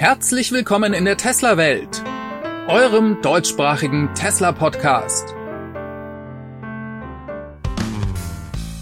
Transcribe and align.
Herzlich 0.00 0.50
willkommen 0.50 0.94
in 0.94 1.04
der 1.04 1.18
Tesla-Welt, 1.18 2.02
eurem 2.68 3.20
deutschsprachigen 3.20 4.08
Tesla-Podcast. 4.14 5.34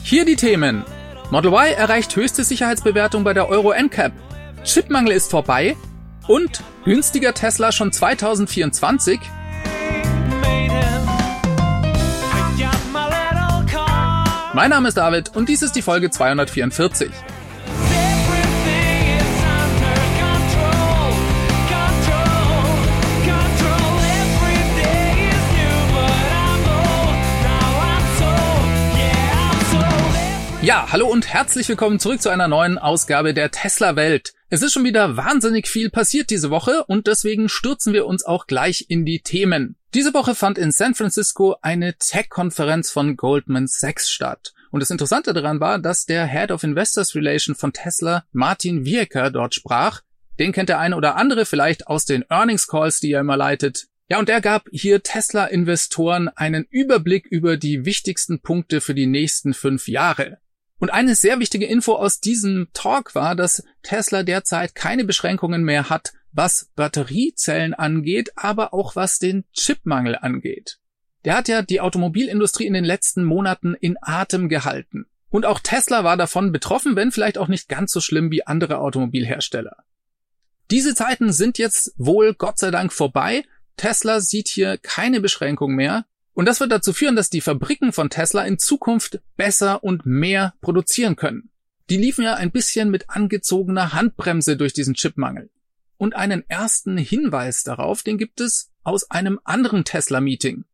Hier 0.04 0.24
die 0.24 0.36
Themen. 0.36 0.84
Model 1.32 1.50
Y 1.50 1.74
erreicht 1.76 2.14
höchste 2.14 2.44
Sicherheitsbewertung 2.44 3.24
bei 3.24 3.34
der 3.34 3.48
Euro 3.48 3.72
NCAP. 3.72 4.12
Chipmangel 4.62 5.10
ist 5.10 5.28
vorbei 5.28 5.76
und 6.28 6.62
günstiger 6.84 7.34
Tesla 7.34 7.72
schon 7.72 7.90
2024. 7.90 9.18
Mein 14.54 14.70
Name 14.70 14.86
ist 14.86 14.96
David 14.96 15.34
und 15.34 15.48
dies 15.48 15.62
ist 15.62 15.72
die 15.72 15.82
Folge 15.82 16.10
244. 16.10 17.10
Ja, 30.68 30.88
hallo 30.92 31.08
und 31.08 31.32
herzlich 31.32 31.66
willkommen 31.70 31.98
zurück 31.98 32.20
zu 32.20 32.28
einer 32.28 32.46
neuen 32.46 32.76
Ausgabe 32.76 33.32
der 33.32 33.50
Tesla 33.50 33.96
Welt. 33.96 34.34
Es 34.50 34.60
ist 34.60 34.74
schon 34.74 34.84
wieder 34.84 35.16
wahnsinnig 35.16 35.66
viel 35.66 35.88
passiert 35.88 36.28
diese 36.28 36.50
Woche 36.50 36.84
und 36.84 37.06
deswegen 37.06 37.48
stürzen 37.48 37.94
wir 37.94 38.04
uns 38.04 38.22
auch 38.22 38.46
gleich 38.46 38.84
in 38.90 39.06
die 39.06 39.20
Themen. 39.20 39.76
Diese 39.94 40.12
Woche 40.12 40.34
fand 40.34 40.58
in 40.58 40.70
San 40.70 40.94
Francisco 40.94 41.56
eine 41.62 41.96
Tech-Konferenz 41.96 42.90
von 42.90 43.16
Goldman 43.16 43.66
Sachs 43.66 44.10
statt. 44.10 44.52
Und 44.70 44.80
das 44.80 44.90
Interessante 44.90 45.32
daran 45.32 45.58
war, 45.58 45.78
dass 45.78 46.04
der 46.04 46.26
Head 46.26 46.50
of 46.50 46.62
Investors 46.62 47.14
Relation 47.14 47.54
von 47.54 47.72
Tesla, 47.72 48.26
Martin 48.32 48.84
Wiecker, 48.84 49.30
dort 49.30 49.54
sprach. 49.54 50.02
Den 50.38 50.52
kennt 50.52 50.68
der 50.68 50.80
eine 50.80 50.96
oder 50.96 51.16
andere 51.16 51.46
vielleicht 51.46 51.86
aus 51.86 52.04
den 52.04 52.26
Earnings 52.28 52.66
Calls, 52.66 53.00
die 53.00 53.12
er 53.12 53.20
immer 53.20 53.38
leitet. 53.38 53.86
Ja, 54.10 54.18
und 54.18 54.28
er 54.28 54.42
gab 54.42 54.68
hier 54.70 55.02
Tesla-Investoren 55.02 56.28
einen 56.28 56.66
Überblick 56.68 57.24
über 57.24 57.56
die 57.56 57.86
wichtigsten 57.86 58.40
Punkte 58.40 58.82
für 58.82 58.94
die 58.94 59.06
nächsten 59.06 59.54
fünf 59.54 59.88
Jahre. 59.88 60.36
Und 60.78 60.90
eine 60.90 61.14
sehr 61.14 61.40
wichtige 61.40 61.66
Info 61.66 61.94
aus 61.94 62.20
diesem 62.20 62.68
Talk 62.72 63.14
war, 63.14 63.34
dass 63.34 63.64
Tesla 63.82 64.22
derzeit 64.22 64.74
keine 64.74 65.04
Beschränkungen 65.04 65.64
mehr 65.64 65.90
hat, 65.90 66.12
was 66.32 66.70
Batteriezellen 66.76 67.74
angeht, 67.74 68.30
aber 68.36 68.72
auch 68.72 68.94
was 68.94 69.18
den 69.18 69.44
Chipmangel 69.52 70.16
angeht. 70.16 70.78
Der 71.24 71.36
hat 71.36 71.48
ja 71.48 71.62
die 71.62 71.80
Automobilindustrie 71.80 72.66
in 72.66 72.74
den 72.74 72.84
letzten 72.84 73.24
Monaten 73.24 73.74
in 73.74 73.96
Atem 74.00 74.48
gehalten. 74.48 75.06
Und 75.30 75.46
auch 75.46 75.58
Tesla 75.58 76.04
war 76.04 76.16
davon 76.16 76.52
betroffen, 76.52 76.96
wenn 76.96 77.12
vielleicht 77.12 77.38
auch 77.38 77.48
nicht 77.48 77.68
ganz 77.68 77.92
so 77.92 78.00
schlimm 78.00 78.30
wie 78.30 78.46
andere 78.46 78.78
Automobilhersteller. 78.78 79.76
Diese 80.70 80.94
Zeiten 80.94 81.32
sind 81.32 81.58
jetzt 81.58 81.92
wohl 81.96 82.34
Gott 82.34 82.58
sei 82.58 82.70
Dank 82.70 82.92
vorbei. 82.92 83.44
Tesla 83.76 84.20
sieht 84.20 84.48
hier 84.48 84.78
keine 84.78 85.20
Beschränkung 85.20 85.74
mehr 85.74 86.06
und 86.38 86.44
das 86.44 86.60
wird 86.60 86.70
dazu 86.70 86.92
führen, 86.92 87.16
dass 87.16 87.30
die 87.30 87.40
Fabriken 87.40 87.92
von 87.92 88.10
Tesla 88.10 88.44
in 88.44 88.60
Zukunft 88.60 89.18
besser 89.36 89.82
und 89.82 90.06
mehr 90.06 90.54
produzieren 90.60 91.16
können. 91.16 91.50
Die 91.90 91.96
liefen 91.96 92.22
ja 92.22 92.34
ein 92.34 92.52
bisschen 92.52 92.92
mit 92.92 93.10
angezogener 93.10 93.92
Handbremse 93.92 94.56
durch 94.56 94.72
diesen 94.72 94.94
Chipmangel. 94.94 95.50
Und 95.96 96.14
einen 96.14 96.48
ersten 96.48 96.96
Hinweis 96.96 97.64
darauf, 97.64 98.04
den 98.04 98.18
gibt 98.18 98.40
es 98.40 98.70
aus 98.84 99.10
einem 99.10 99.40
anderen 99.42 99.82
Tesla-Meeting. 99.82 100.64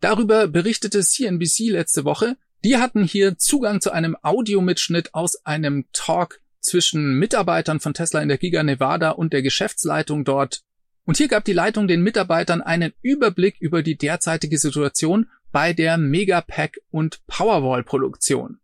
Darüber 0.00 0.48
berichtete 0.48 1.00
CNBC 1.00 1.68
letzte 1.68 2.06
Woche. 2.06 2.38
Die 2.64 2.78
hatten 2.78 3.04
hier 3.04 3.36
Zugang 3.36 3.82
zu 3.82 3.90
einem 3.90 4.16
Audiomitschnitt 4.22 5.12
aus 5.12 5.44
einem 5.44 5.84
Talk 5.92 6.40
zwischen 6.60 7.18
Mitarbeitern 7.18 7.78
von 7.78 7.92
Tesla 7.92 8.22
in 8.22 8.28
der 8.28 8.38
Giga 8.38 8.62
Nevada 8.62 9.10
und 9.10 9.34
der 9.34 9.42
Geschäftsleitung 9.42 10.24
dort 10.24 10.62
und 11.10 11.16
hier 11.16 11.26
gab 11.26 11.44
die 11.44 11.52
Leitung 11.52 11.88
den 11.88 12.02
Mitarbeitern 12.02 12.62
einen 12.62 12.92
Überblick 13.02 13.56
über 13.58 13.82
die 13.82 13.98
derzeitige 13.98 14.58
Situation 14.58 15.28
bei 15.50 15.72
der 15.72 15.98
Megapack 15.98 16.78
und 16.92 17.26
Powerwall 17.26 17.82
Produktion. 17.82 18.60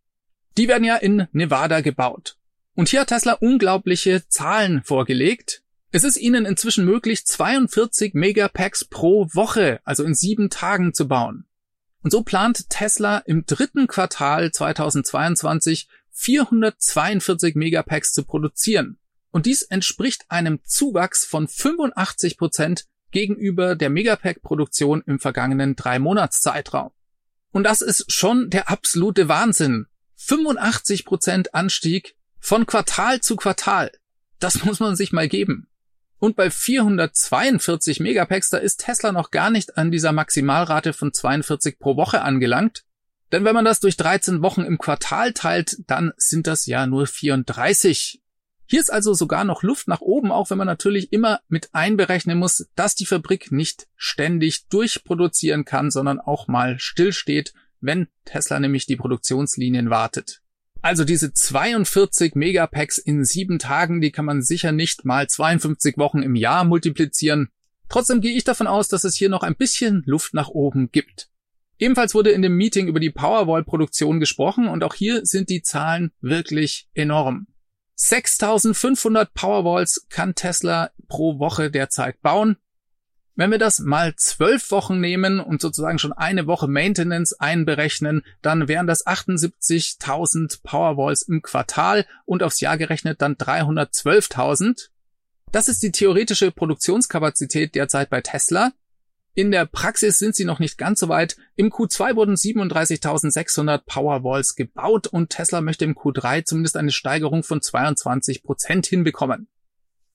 Die 0.57 0.69
werden 0.69 0.85
ja 0.85 0.95
in 0.95 1.27
Nevada 1.33 1.81
gebaut. 1.81 2.37
Und 2.77 2.89
hier 2.89 3.01
hat 3.01 3.09
Tesla 3.09 3.33
unglaubliche 3.33 4.29
Zahlen 4.29 4.85
vorgelegt. 4.85 5.65
Es 5.91 6.05
ist 6.05 6.19
ihnen 6.19 6.47
inzwischen 6.47 6.85
möglich, 6.85 7.27
42 7.27 8.15
Megapacks 8.15 8.85
pro 8.85 9.27
Woche, 9.33 9.81
also 9.83 10.05
in 10.05 10.15
sieben 10.15 10.49
Tagen 10.49 10.95
zu 10.95 11.09
bauen. 11.09 11.47
Und 12.05 12.13
so 12.13 12.23
plant 12.23 12.71
Tesla 12.71 13.19
im 13.27 13.45
dritten 13.47 13.89
Quartal 13.89 14.53
2022 14.53 15.89
442 16.13 17.57
Megapacks 17.57 18.13
zu 18.13 18.23
produzieren. 18.23 18.99
Und 19.31 19.47
dies 19.47 19.63
entspricht 19.63 20.25
einem 20.29 20.61
Zuwachs 20.65 21.25
von 21.25 21.49
85 21.49 22.39
Prozent 22.39 22.87
gegenüber 23.11 23.77
der 23.77 23.91
Megapack-Produktion 23.91 25.03
im 25.07 25.19
vergangenen 25.19 25.77
drei 25.77 25.99
Monatszeitraum. 25.99 26.91
Und 27.53 27.65
das 27.65 27.81
ist 27.81 28.13
schon 28.13 28.51
der 28.51 28.71
absolute 28.71 29.29
Wahnsinn. 29.29 29.87
85 30.17 31.05
Prozent 31.05 31.55
Anstieg 31.55 32.17
von 32.39 32.67
Quartal 32.67 33.21
zu 33.21 33.37
Quartal. 33.37 33.91
Das 34.39 34.63
muss 34.65 34.81
man 34.81 34.97
sich 34.97 35.13
mal 35.13 35.29
geben. 35.29 35.69
Und 36.19 36.37
bei 36.37 36.51
442 36.51 38.01
Megapacks, 38.01 38.51
da 38.51 38.59
ist 38.59 38.85
Tesla 38.85 39.13
noch 39.13 39.31
gar 39.31 39.51
nicht 39.51 39.77
an 39.77 39.91
dieser 39.91 40.13
Maximalrate 40.13 40.93
von 40.93 41.13
42 41.13 41.79
pro 41.79 41.97
Woche 41.97 42.23
angelangt. 42.23 42.85
Denn 43.33 43.45
wenn 43.45 43.55
man 43.55 43.65
das 43.65 43.81
durch 43.81 43.97
13 43.97 44.41
Wochen 44.43 44.63
im 44.63 44.79
Quartal 44.79 45.33
teilt, 45.33 45.77
dann 45.87 46.13
sind 46.17 46.47
das 46.47 46.67
ja 46.67 46.87
nur 46.87 47.07
34 47.07 48.23
hier 48.67 48.81
ist 48.81 48.93
also 48.93 49.15
sogar 49.15 49.45
noch 49.45 49.63
Luft 49.63 49.87
nach 49.87 50.01
oben, 50.01 50.33
auch 50.33 50.51
wenn 50.51 50.59
man 50.59 50.67
natürlich 50.67 51.13
immer 51.13 51.41
mit 51.49 51.71
einberechnen 51.73 52.39
muss, 52.39 52.67
dass 52.75 52.95
die 52.95 53.07
Fabrik 53.07 53.53
nicht 53.53 53.87
ständig 53.97 54.69
durchproduzieren 54.69 55.65
kann, 55.65 55.91
sondern 55.91 56.19
auch 56.19 56.49
mal 56.49 56.79
stillsteht, 56.79 57.55
wenn 57.81 58.09
Tesla 58.25 58.59
nämlich 58.59 58.87
die 58.87 58.97
Produktionslinien 58.97 59.91
wartet. 59.91 60.43
Also 60.83 61.05
diese 61.05 61.33
42 61.33 62.35
Megapacks 62.35 62.99
in 62.99 63.25
sieben 63.25 63.59
Tagen, 63.59 64.01
die 64.01 64.11
kann 64.13 64.25
man 64.25 64.43
sicher 64.43 64.73
nicht 64.73 65.05
mal 65.05 65.29
52 65.29 65.97
Wochen 65.97 66.23
im 66.23 66.35
Jahr 66.35 66.65
multiplizieren. 66.65 67.49
Trotzdem 67.89 68.21
gehe 68.21 68.37
ich 68.37 68.45
davon 68.45 68.67
aus, 68.67 68.89
dass 68.89 69.05
es 69.05 69.17
hier 69.17 69.29
noch 69.29 69.43
ein 69.43 69.57
bisschen 69.57 70.03
Luft 70.07 70.35
nach 70.35 70.49
oben 70.49 70.91
gibt. 70.91 71.29
Ebenfalls 71.79 72.15
wurde 72.15 72.31
in 72.31 72.43
dem 72.43 72.57
Meeting 72.57 72.89
über 72.89 73.01
die 73.01 73.11
Powerwall-Produktion 73.11 74.19
gesprochen 74.19 74.67
und 74.67 74.83
auch 74.83 74.95
hier 74.95 75.25
sind 75.25 75.51
die 75.51 75.63
Zahlen 75.63 76.11
wirklich 76.21 76.89
enorm. 76.95 77.47
6500 77.97 79.33
Powerwalls 79.33 80.07
kann 80.11 80.35
Tesla 80.35 80.91
pro 81.09 81.39
Woche 81.39 81.71
derzeit 81.71 82.21
bauen. 82.21 82.57
Wenn 83.35 83.51
wir 83.51 83.59
das 83.59 83.81
mal 83.81 84.15
zwölf 84.17 84.71
Wochen 84.71 85.01
nehmen 85.01 85.41
und 85.41 85.61
sozusagen 85.61 85.99
schon 85.99 86.13
eine 86.13 86.47
Woche 86.47 86.69
Maintenance 86.69 87.35
einberechnen, 87.39 88.23
dann 88.41 88.69
wären 88.69 88.87
das 88.87 89.07
78.000 89.07 90.63
Powerwalls 90.63 91.23
im 91.23 91.43
Quartal 91.43 92.07
und 92.25 92.43
aufs 92.43 92.61
Jahr 92.61 92.79
gerechnet 92.79 93.21
dann 93.21 93.35
312.000. 93.37 94.89
Das 95.53 95.69
ist 95.69 95.83
die 95.83 95.93
theoretische 95.93 96.51
Produktionskapazität 96.51 97.75
derzeit 97.75 98.09
bei 98.09 98.21
Tesla. 98.23 98.73
In 99.37 99.51
der 99.51 99.67
Praxis 99.67 100.19
sind 100.19 100.35
sie 100.35 100.47
noch 100.47 100.61
nicht 100.61 100.79
ganz 100.79 100.99
so 100.99 101.11
weit. 101.11 101.37
Im 101.57 101.69
Q2 101.69 102.17
wurden 102.17 102.37
37.600 102.37 103.83
Powerwalls 103.85 104.57
gebaut 104.57 105.09
und 105.09 105.29
Tesla 105.29 105.61
möchte 105.61 105.85
im 105.85 105.95
Q3 105.95 106.47
zumindest 106.47 106.79
eine 106.79 106.91
Steigerung 106.91 107.43
von 107.43 107.61
22 107.61 108.43
Prozent 108.43 108.87
hinbekommen. 108.87 109.49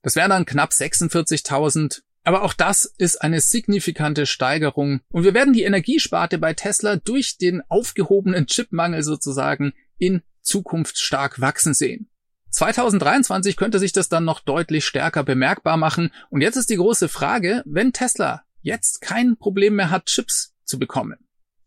Das 0.02 0.16
wären 0.16 0.32
dann 0.32 0.46
knapp 0.46 0.72
46.000. 0.72 2.02
Aber 2.24 2.42
auch 2.42 2.56
das 2.56 2.86
ist 2.98 3.22
eine 3.22 3.42
signifikante 3.42 4.26
Steigerung. 4.26 5.02
Und 5.10 5.24
wir 5.24 5.36
werden 5.36 5.54
die 5.54 5.64
Energiesparte 5.66 6.40
bei 6.40 6.56
Tesla 6.56 6.96
durch 6.96 7.38
den 7.38 7.62
aufgehobenen 7.70 8.48
Chipmangel 8.48 9.04
sozusagen 9.04 9.74
in 10.00 10.24
Zukunft 10.42 10.98
stark 10.98 11.40
wachsen 11.40 11.76
sehen. 11.76 12.10
2023 12.50 13.56
könnte 13.56 13.78
sich 13.78 13.92
das 13.92 14.10
dann 14.10 14.26
noch 14.26 14.40
deutlich 14.40 14.84
stärker 14.88 15.24
bemerkbar 15.24 15.78
machen. 15.78 16.12
Und 16.32 16.42
jetzt 16.42 16.56
ist 16.56 16.72
die 16.72 16.78
große 16.78 17.08
Frage, 17.08 17.62
wenn 17.68 17.94
Tesla 17.94 18.46
jetzt 18.62 19.02
kein 19.02 19.38
Problem 19.38 19.76
mehr 19.76 19.90
hat, 19.90 20.06
Chips 20.06 20.54
zu 20.64 20.80
bekommen. 20.80 21.18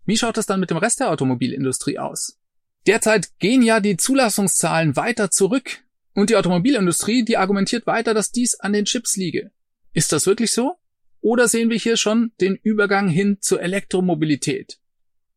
Wie 0.07 0.17
schaut 0.17 0.39
es 0.39 0.47
dann 0.47 0.61
mit 0.61 0.71
dem 0.71 0.77
Rest 0.77 1.01
der 1.01 1.11
Automobilindustrie 1.11 1.99
aus? 1.99 2.39
Derzeit 2.87 3.39
gehen 3.39 3.63
ja 3.63 3.81
die 3.81 3.97
Zulassungszahlen 3.97 4.97
weiter 4.97 5.31
zurück 5.31 5.79
und 6.13 6.31
die 6.31 6.37
Automobilindustrie, 6.37 7.25
die 7.25 7.37
argumentiert 7.37 7.87
weiter, 7.87 8.15
dass 8.15 8.31
dies 8.31 8.61
an 8.61 8.73
den 8.73 8.85
Chips 8.85 9.17
liege. 9.17 9.51
Ist 9.93 10.13
das 10.13 10.27
wirklich 10.27 10.53
so? 10.53 10.77
Oder 11.21 11.49
sehen 11.49 11.71
wir 11.71 11.79
hier 11.79 11.97
schon 11.97 12.33
den 12.41 12.57
Übergang 12.57 13.09
hin 13.09 13.39
zur 13.41 13.63
Elektromobilität 13.63 14.79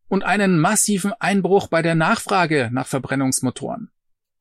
und 0.09 0.23
einen 0.23 0.59
massiven 0.59 1.13
Einbruch 1.13 1.67
bei 1.67 1.81
der 1.81 1.95
Nachfrage 1.95 2.69
nach 2.73 2.87
Verbrennungsmotoren? 2.87 3.89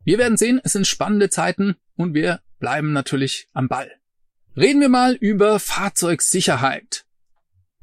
Wir 0.03 0.19
werden 0.19 0.37
sehen, 0.37 0.61
es 0.65 0.73
sind 0.73 0.87
spannende 0.87 1.31
Zeiten 1.31 1.77
und 1.95 2.15
wir 2.15 2.41
bleiben 2.59 2.93
natürlich 2.93 3.49
am 3.53 3.69
Ball. 3.69 3.91
Reden 4.57 4.81
wir 4.81 4.89
mal 4.89 5.15
über 5.15 5.61
Fahrzeugsicherheit. 5.61 7.06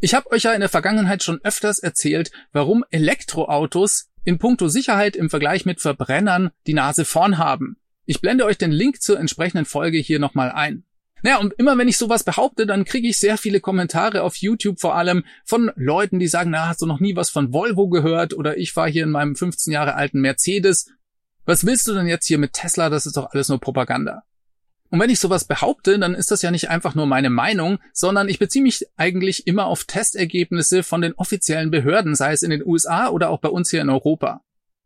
Ich 0.03 0.13
habe 0.13 0.29
euch 0.31 0.43
ja 0.43 0.51
in 0.51 0.59
der 0.59 0.67
Vergangenheit 0.67 1.23
schon 1.23 1.39
öfters 1.45 1.79
erzählt, 1.79 2.29
warum 2.51 2.83
Elektroautos 2.91 4.09
in 4.25 4.37
puncto 4.37 4.67
Sicherheit 4.67 5.15
im 5.15 5.29
Vergleich 5.29 5.65
mit 5.65 5.79
Verbrennern 5.79 6.51
die 6.67 6.73
Nase 6.73 7.05
vorn 7.05 7.37
haben. 7.37 7.77
Ich 8.05 8.19
blende 8.19 8.43
euch 8.43 8.57
den 8.57 8.73
Link 8.73 9.01
zur 9.01 9.17
entsprechenden 9.17 9.63
Folge 9.63 9.99
hier 9.99 10.19
nochmal 10.19 10.51
ein. 10.51 10.83
Naja, 11.21 11.37
und 11.37 11.53
immer 11.53 11.77
wenn 11.77 11.87
ich 11.87 11.97
sowas 11.97 12.25
behaupte, 12.25 12.65
dann 12.65 12.83
kriege 12.83 13.07
ich 13.07 13.17
sehr 13.17 13.37
viele 13.37 13.61
Kommentare 13.61 14.23
auf 14.23 14.35
YouTube 14.35 14.81
vor 14.81 14.95
allem 14.97 15.23
von 15.45 15.71
Leuten, 15.77 16.19
die 16.19 16.27
sagen, 16.27 16.51
na, 16.51 16.67
hast 16.67 16.81
du 16.81 16.85
noch 16.85 16.99
nie 16.99 17.15
was 17.15 17.29
von 17.29 17.53
Volvo 17.53 17.87
gehört 17.87 18.33
oder 18.33 18.57
ich 18.57 18.75
war 18.75 18.89
hier 18.89 19.03
in 19.03 19.11
meinem 19.11 19.37
15 19.37 19.71
Jahre 19.71 19.95
alten 19.95 20.19
Mercedes. 20.19 20.91
Was 21.45 21.65
willst 21.65 21.87
du 21.87 21.93
denn 21.93 22.07
jetzt 22.07 22.27
hier 22.27 22.39
mit 22.39 22.51
Tesla? 22.51 22.89
Das 22.89 23.05
ist 23.05 23.15
doch 23.15 23.31
alles 23.31 23.47
nur 23.47 23.61
Propaganda. 23.61 24.23
Und 24.93 24.99
wenn 24.99 25.09
ich 25.09 25.19
sowas 25.19 25.45
behaupte, 25.45 25.97
dann 25.97 26.13
ist 26.13 26.29
das 26.29 26.43
ja 26.43 26.51
nicht 26.51 26.69
einfach 26.69 26.93
nur 26.93 27.07
meine 27.07 27.31
Meinung, 27.31 27.79
sondern 27.93 28.29
ich 28.29 28.37
beziehe 28.37 28.61
mich 28.61 28.85
eigentlich 28.95 29.47
immer 29.47 29.65
auf 29.65 29.85
Testergebnisse 29.85 30.83
von 30.83 31.01
den 31.01 31.15
offiziellen 31.15 31.71
Behörden, 31.71 32.13
sei 32.13 32.31
es 32.31 32.43
in 32.43 32.51
den 32.51 32.63
USA 32.63 33.09
oder 33.09 33.31
auch 33.31 33.39
bei 33.39 33.49
uns 33.49 33.71
hier 33.71 33.81
in 33.81 33.89
Europa. 33.89 34.43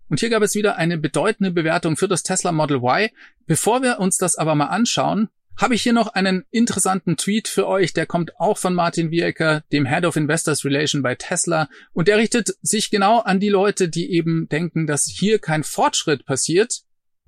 Und 0.07 0.21
hier 0.21 0.29
gab 0.29 0.41
es 0.43 0.55
wieder 0.55 0.77
eine 0.77 0.97
bedeutende 0.97 1.51
Bewertung 1.51 1.97
für 1.97 2.07
das 2.07 2.23
Tesla 2.23 2.53
Model 2.53 2.77
Y. 2.77 3.09
Bevor 3.47 3.83
wir 3.83 3.99
uns 3.99 4.15
das 4.15 4.37
aber 4.37 4.55
mal 4.55 4.67
anschauen, 4.67 5.27
habe 5.57 5.75
ich 5.75 5.81
hier 5.81 5.91
noch 5.91 6.07
einen 6.07 6.45
interessanten 6.51 7.17
Tweet 7.17 7.49
für 7.49 7.67
euch, 7.67 7.91
der 7.91 8.05
kommt 8.05 8.39
auch 8.39 8.57
von 8.57 8.73
Martin 8.73 9.11
Wiecker, 9.11 9.65
dem 9.73 9.85
Head 9.85 10.05
of 10.05 10.15
Investors 10.15 10.63
Relation 10.63 11.01
bei 11.01 11.15
Tesla, 11.15 11.67
und 11.91 12.07
der 12.07 12.17
richtet 12.17 12.55
sich 12.61 12.91
genau 12.91 13.19
an 13.19 13.41
die 13.41 13.49
Leute, 13.49 13.89
die 13.89 14.09
eben 14.13 14.47
denken, 14.47 14.87
dass 14.87 15.03
hier 15.03 15.39
kein 15.39 15.65
Fortschritt 15.65 16.25
passiert. 16.25 16.83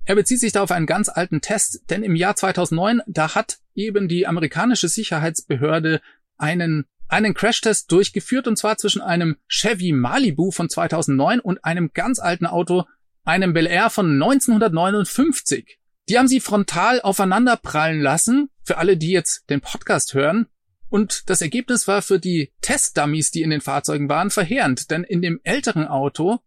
Er 0.09 0.15
bezieht 0.15 0.39
sich 0.39 0.53
da 0.53 0.63
auf 0.63 0.71
einen 0.71 0.87
ganz 0.87 1.07
alten 1.07 1.39
Test, 1.39 1.83
denn 1.91 2.01
im 2.01 2.15
Jahr 2.15 2.35
2009, 2.35 3.03
da 3.05 3.35
hat 3.35 3.59
eben 3.75 4.07
die 4.07 4.25
amerikanische 4.25 4.87
Sicherheitsbehörde 4.87 6.01
einen 6.35 6.87
einen 7.07 7.35
Crashtest 7.35 7.91
durchgeführt 7.91 8.47
und 8.47 8.57
zwar 8.57 8.77
zwischen 8.77 9.03
einem 9.03 9.37
Chevy 9.47 9.91
Malibu 9.91 10.49
von 10.49 10.67
2009 10.67 11.39
und 11.39 11.63
einem 11.63 11.91
ganz 11.93 12.17
alten 12.17 12.47
Auto, 12.47 12.85
einem 13.23 13.53
Bel 13.53 13.67
Air 13.67 13.91
von 13.91 14.11
1959. 14.13 15.77
Die 16.09 16.17
haben 16.17 16.27
sie 16.27 16.39
frontal 16.39 17.01
aufeinander 17.01 17.55
prallen 17.57 18.01
lassen, 18.01 18.49
für 18.63 18.79
alle, 18.79 18.97
die 18.97 19.11
jetzt 19.11 19.47
den 19.51 19.61
Podcast 19.61 20.15
hören. 20.15 20.47
Und 20.89 21.29
das 21.29 21.43
Ergebnis 21.43 21.87
war 21.87 22.01
für 22.01 22.17
die 22.17 22.51
Testdummies, 22.61 23.29
die 23.29 23.43
in 23.43 23.51
den 23.51 23.61
Fahrzeugen 23.61 24.09
waren, 24.09 24.31
verheerend, 24.31 24.89
denn 24.89 25.03
in 25.03 25.21
dem 25.21 25.39
älteren 25.43 25.87
Auto 25.87 26.39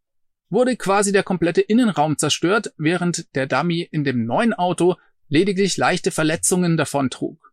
wurde 0.52 0.76
quasi 0.76 1.10
der 1.12 1.22
komplette 1.22 1.62
Innenraum 1.62 2.19
zerstört, 2.19 2.72
während 2.76 3.34
der 3.34 3.46
Dummy 3.46 3.88
in 3.90 4.04
dem 4.04 4.26
neuen 4.26 4.52
Auto 4.52 4.96
lediglich 5.28 5.76
leichte 5.78 6.10
Verletzungen 6.10 6.76
davontrug. 6.76 7.52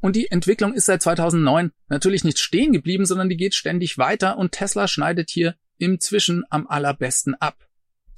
Und 0.00 0.14
die 0.14 0.30
Entwicklung 0.30 0.72
ist 0.72 0.86
seit 0.86 1.02
2009 1.02 1.72
natürlich 1.88 2.22
nicht 2.22 2.38
stehen 2.38 2.72
geblieben, 2.72 3.04
sondern 3.04 3.28
die 3.28 3.36
geht 3.36 3.54
ständig 3.54 3.98
weiter 3.98 4.38
und 4.38 4.52
Tesla 4.52 4.86
schneidet 4.86 5.30
hier 5.30 5.56
im 5.78 5.98
Zwischen 5.98 6.44
am 6.48 6.68
allerbesten 6.68 7.34
ab. 7.34 7.66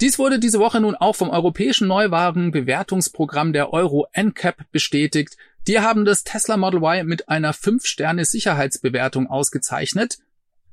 Dies 0.00 0.18
wurde 0.18 0.38
diese 0.38 0.60
Woche 0.60 0.80
nun 0.80 0.94
auch 0.94 1.16
vom 1.16 1.30
europäischen 1.30 1.88
Neuwagenbewertungsprogramm 1.88 3.52
der 3.52 3.72
Euro 3.72 4.06
NCAP 4.12 4.70
bestätigt. 4.70 5.36
Die 5.66 5.80
haben 5.80 6.04
das 6.04 6.22
Tesla 6.22 6.56
Model 6.56 6.82
Y 6.82 7.06
mit 7.06 7.28
einer 7.28 7.52
5-Sterne-Sicherheitsbewertung 7.52 9.26
ausgezeichnet. 9.26 10.18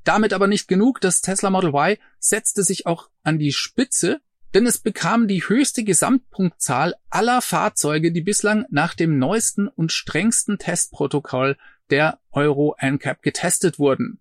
Damit 0.06 0.32
aber 0.32 0.46
nicht 0.46 0.68
genug. 0.68 1.00
Das 1.00 1.20
Tesla 1.20 1.50
Model 1.50 1.70
Y 1.70 1.98
setzte 2.20 2.62
sich 2.62 2.86
auch 2.86 3.10
an 3.24 3.40
die 3.40 3.50
Spitze, 3.50 4.20
denn 4.54 4.64
es 4.64 4.78
bekam 4.78 5.26
die 5.26 5.42
höchste 5.42 5.82
Gesamtpunktzahl 5.82 6.94
aller 7.10 7.42
Fahrzeuge, 7.42 8.12
die 8.12 8.20
bislang 8.20 8.66
nach 8.70 8.94
dem 8.94 9.18
neuesten 9.18 9.66
und 9.66 9.90
strengsten 9.90 10.58
Testprotokoll 10.58 11.56
der 11.90 12.20
Euro 12.30 12.76
NCAP 12.80 13.20
getestet 13.20 13.80
wurden. 13.80 14.20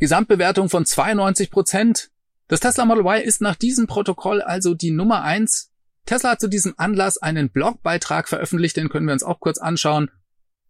Gesamtbewertung 0.00 0.68
von 0.68 0.84
92 0.84 1.52
Prozent. 1.52 2.10
Das 2.48 2.58
Tesla 2.58 2.84
Model 2.84 3.04
Y 3.04 3.22
ist 3.22 3.40
nach 3.40 3.54
diesem 3.54 3.86
Protokoll 3.86 4.42
also 4.42 4.74
die 4.74 4.90
Nummer 4.90 5.22
eins. 5.22 5.70
Tesla 6.06 6.30
hat 6.30 6.40
zu 6.40 6.48
diesem 6.48 6.74
Anlass 6.76 7.18
einen 7.18 7.50
Blogbeitrag 7.50 8.28
veröffentlicht, 8.28 8.76
den 8.76 8.88
können 8.88 9.06
wir 9.06 9.12
uns 9.12 9.22
auch 9.22 9.38
kurz 9.38 9.58
anschauen. 9.58 10.10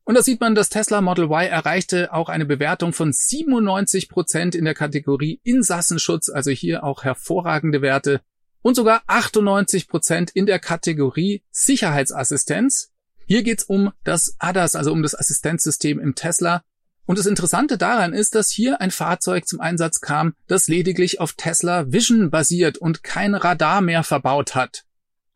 Und 0.05 0.14
da 0.17 0.23
sieht 0.23 0.41
man, 0.41 0.55
das 0.55 0.70
Tesla 0.70 1.00
Model 1.00 1.26
Y 1.26 1.49
erreichte 1.49 2.12
auch 2.12 2.29
eine 2.29 2.47
Bewertung 2.47 2.93
von 2.93 3.12
97 3.12 4.08
Prozent 4.08 4.55
in 4.55 4.64
der 4.64 4.75
Kategorie 4.75 5.41
Insassenschutz, 5.44 6.29
also 6.29 6.50
hier 6.50 6.85
auch 6.85 7.05
hervorragende 7.05 7.82
Werte. 7.82 8.20
Und 8.62 8.75
sogar 8.75 9.02
98 9.06 9.88
Prozent 9.88 10.31
in 10.31 10.47
der 10.47 10.58
Kategorie 10.58 11.43
Sicherheitsassistenz. 11.50 12.91
Hier 13.26 13.43
geht's 13.43 13.64
um 13.64 13.93
das 14.05 14.35
ADAS, 14.38 14.75
also 14.75 14.93
um 14.93 15.02
das 15.02 15.14
Assistenzsystem 15.14 16.00
im 16.00 16.14
Tesla. 16.14 16.64
Und 17.06 17.19
das 17.19 17.26
Interessante 17.26 17.79
daran 17.79 18.12
ist, 18.12 18.35
dass 18.35 18.50
hier 18.50 18.81
ein 18.81 18.91
Fahrzeug 18.91 19.47
zum 19.47 19.61
Einsatz 19.61 20.00
kam, 20.00 20.35
das 20.47 20.69
lediglich 20.69 21.20
auf 21.20 21.32
Tesla 21.32 21.93
Vision 21.93 22.31
basiert 22.31 22.79
und 22.79 23.02
kein 23.02 23.35
Radar 23.35 23.81
mehr 23.81 24.05
verbaut 24.05 24.55
hat. 24.55 24.85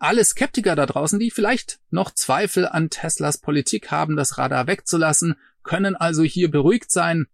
Alle 0.05 0.23
Skeptiker 0.23 0.77
da 0.77 0.85
draußen, 0.85 1.19
die 1.19 1.31
vielleicht 1.31 1.79
noch 1.89 2.11
Zweifel 2.11 2.69
an 2.69 2.91
Teslas 2.91 3.39
Politik 3.39 3.91
haben, 3.91 4.17
das 4.17 4.37
Radar 4.37 4.67
wegzulassen, 4.67 5.37
können 5.63 5.97
also 5.97 6.23
hier 6.23 6.51
beruhigt 6.51 6.91
sein. 6.91 7.27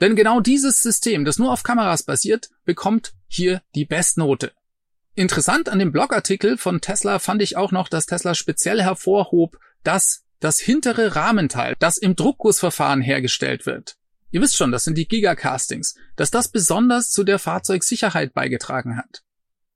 Denn 0.00 0.16
genau 0.16 0.40
dieses 0.40 0.82
System, 0.82 1.24
das 1.24 1.38
nur 1.38 1.52
auf 1.52 1.62
Kameras 1.62 2.02
basiert, 2.02 2.50
bekommt 2.64 3.12
hier 3.28 3.62
die 3.76 3.84
Bestnote. 3.84 4.50
Interessant 5.14 5.68
an 5.68 5.78
dem 5.78 5.92
Blogartikel 5.92 6.58
von 6.58 6.80
Tesla 6.80 7.20
fand 7.20 7.40
ich 7.40 7.56
auch 7.56 7.70
noch, 7.70 7.88
dass 7.88 8.06
Tesla 8.06 8.34
speziell 8.34 8.82
hervorhob, 8.82 9.56
dass 9.84 10.24
das 10.40 10.58
hintere 10.58 11.14
Rahmenteil, 11.14 11.76
das 11.78 11.98
im 11.98 12.16
Druckgussverfahren 12.16 13.00
hergestellt 13.00 13.64
wird. 13.64 13.96
Ihr 14.32 14.40
wisst 14.40 14.56
schon, 14.56 14.72
das 14.72 14.82
sind 14.82 14.98
die 14.98 15.06
Gigacastings, 15.06 15.94
dass 16.16 16.32
das 16.32 16.48
besonders 16.48 17.12
zu 17.12 17.22
der 17.22 17.38
Fahrzeugsicherheit 17.38 18.34
beigetragen 18.34 18.96
hat. 18.96 19.22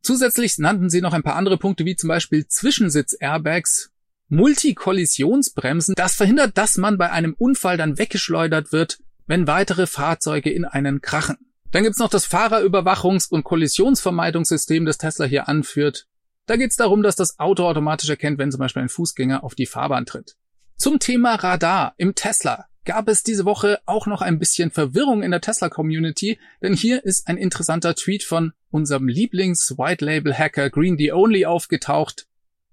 Zusätzlich 0.03 0.59
nannten 0.59 0.91
sie 0.91 1.01
noch 1.01 1.13
ein 1.13 1.23
paar 1.23 1.37
andere 1.37 1.59
Punkte, 1.59 1.85
wie 1.85 1.97
zum 1.97 2.09
Beispiel 2.09 2.47
Zwischensitz-Airbags, 2.47 3.91
Multikollisionsbremsen, 4.29 5.95
das 5.95 6.17
verhindert, 6.17 6.59
dass 6.59 6.77
man 6.77 6.99
bei 6.99 7.11
einem 7.11 7.35
Unfall 7.35 7.77
dann 7.77 7.99
weggeschleudert 7.99 8.73
wird, 8.73 8.99
wenn 9.27 9.47
weitere 9.47 9.87
Fahrzeuge 9.87 10.51
in 10.51 10.65
einen 10.65 11.01
krachen. 11.01 11.37
Dann 11.71 11.85
gibt's 11.85 11.99
noch 11.99 12.11
das 12.11 12.27
Fahrerüberwachungs- 12.27 13.31
und 13.31 13.45
Kollisionsvermeidungssystem, 13.45 14.85
das 14.85 14.99
Tesla 14.99 15.27
hier 15.27 15.49
anführt. 15.49 16.07
Da 16.47 16.57
geht's 16.57 16.77
darum, 16.77 17.03
dass 17.03 17.15
das 17.15 17.39
Auto 17.39 17.65
automatisch 17.67 18.11
erkennt, 18.11 18.39
wenn 18.39 18.51
zum 18.51 18.59
Beispiel 18.59 18.83
ein 18.83 18.89
Fußgänger 18.89 19.45
auf 19.45 19.55
die 19.55 19.67
Fahrbahn 19.67 20.07
tritt. 20.07 20.37
Zum 20.77 20.99
Thema 20.99 21.37
Radar 21.37 21.95
im 21.97 22.15
Tesla 22.15 22.67
gab 22.85 23.09
es 23.09 23.23
diese 23.23 23.45
Woche 23.45 23.81
auch 23.87 24.07
noch 24.07 24.23
ein 24.23 24.39
bisschen 24.39 24.71
Verwirrung 24.71 25.23
in 25.23 25.31
der 25.31 25.41
Tesla-Community, 25.41 26.39
denn 26.61 26.75
hier 26.75 27.05
ist 27.05 27.29
ein 27.29 27.37
interessanter 27.37 27.95
Tweet 27.95 28.23
von 28.23 28.53
unserem 28.71 29.09
Lieblings-White-Label-Hacker 29.09 30.71
Green 30.71 30.99
the 30.99 31.13
Only 31.13 31.47
aufgetaucht. 31.47 32.27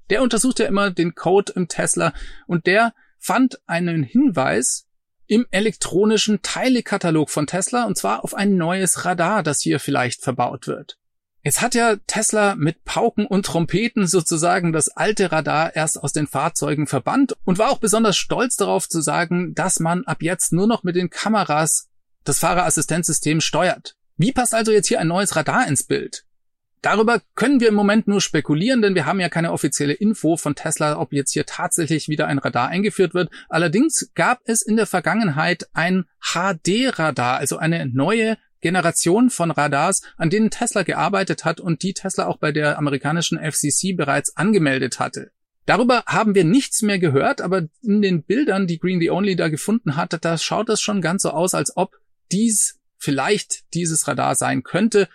Der 0.09 0.21
untersucht 0.21 0.59
ja 0.59 0.65
immer 0.65 0.91
den 0.91 1.15
Code 1.15 1.53
im 1.56 1.67
Tesla 1.67 2.13
und 2.47 2.65
der 2.65 2.94
fand 3.17 3.60
einen 3.67 4.03
Hinweis 4.03 4.88
im 5.27 5.45
elektronischen 5.51 6.41
Teilekatalog 6.41 7.29
von 7.29 7.45
Tesla 7.45 7.86
und 7.86 7.98
zwar 7.98 8.24
auf 8.24 8.34
ein 8.34 8.57
neues 8.57 9.05
Radar, 9.05 9.43
das 9.43 9.62
hier 9.62 9.79
vielleicht 9.79 10.22
verbaut 10.24 10.67
wird. 10.67 10.99
Jetzt 11.41 11.62
hat 11.62 11.74
ja 11.74 11.96
Tesla 12.05 12.55
mit 12.55 12.84
Pauken 12.84 13.25
und 13.25 13.46
Trompeten 13.46 14.08
sozusagen 14.08 14.74
das 14.74 14.89
alte 14.89 15.31
Radar 15.31 15.75
erst 15.75 16.01
aus 16.01 16.12
den 16.12 16.27
Fahrzeugen 16.27 16.86
verbannt 16.86 17.36
und 17.46 17.58
war 17.58 17.69
auch 17.69 17.77
besonders 17.77 18.17
stolz 18.17 18.58
darauf 18.58 18.89
zu 18.89 19.00
sagen, 19.00 19.55
dass 19.55 19.79
man 19.79 20.03
ab 20.03 20.22
jetzt 20.22 20.51
nur 20.51 20.67
noch 20.67 20.84
mit 20.84 20.98
den 20.98 21.10
Kameras 21.10 21.88
das 22.25 22.39
Fahrerassistenzsystem 22.39 23.39
steuert. 23.39 23.96
Wie 24.17 24.34
passt 24.34 24.53
also 24.53 24.74
jetzt 24.74 24.88
hier 24.88 25.00
ein 25.00 25.08
neues 25.08 25.38
Radar 25.38 25.65
ins 25.65 25.84
Bild? 25.84 26.25
Darüber 26.81 27.22
können 27.36 27.60
wir 27.60 27.69
im 27.69 27.75
Moment 27.75 28.08
nur 28.08 28.22
spekulieren, 28.22 28.81
denn 28.81 28.96
wir 28.96 29.05
haben 29.05 29.19
ja 29.19 29.29
keine 29.29 29.51
offizielle 29.51 29.93
Info 29.93 30.38
von 30.38 30.55
Tesla, 30.55 30.98
ob 30.98 31.12
jetzt 31.12 31.31
hier 31.31 31.46
tatsächlich 31.46 32.08
wieder 32.08 32.27
ein 32.27 32.38
Radar 32.38 32.69
eingeführt 32.69 33.13
wird. 33.13 33.29
Allerdings 33.50 34.12
gab 34.13 34.39
es 34.46 34.62
in 34.62 34.77
der 34.77 34.86
Vergangenheit 34.86 35.67
ein 35.74 36.05
HD-Radar, 36.22 37.38
also 37.38 37.58
eine 37.58 37.86
neue 37.86 38.38
Generation 38.62 39.30
von 39.30 39.51
Radars, 39.51 40.01
an 40.18 40.30
denen 40.30 40.50
Tesla 40.50 40.84
gearbeitet 40.84 41.46
hat 41.46 41.60
und 41.60 41.84
die 41.84 41.94
Tesla 41.94 42.28
auch 42.28 42.38
bei 42.38 42.51
der 42.51 42.78
amerikanischen 42.78 43.39
FCC 43.39 43.94
bereits 43.96 44.36
angemeldet 44.36 45.00
hatte. 45.00 45.32
Darüber 45.66 46.04
haben 46.08 46.34
wir 46.34 46.46
nichts 46.46 46.82
mehr 46.82 46.98
gehört, 46.98 47.42
aber 47.42 47.68
in 47.84 48.01
den 48.01 48.24
Bildern, 48.24 48.66
die 48.66 48.80
Green 48.80 49.00
the 49.00 49.12
Only 49.12 49.36
da 49.36 49.50
gefunden 49.50 49.96
hatte, 49.96 50.18
da 50.18 50.38
schaut 50.38 50.70
es 50.70 50.82
schon 50.82 51.01
ganz 51.01 51.22
so 51.22 51.30
aus, 51.30 51.54
als 51.54 51.78
ob 51.78 51.96
dies 52.32 52.80
vielleicht 52.98 53.74
dieses 53.74 54.08
Radar 54.08 54.36
sein 54.36 54.63
könnte. 54.63 55.08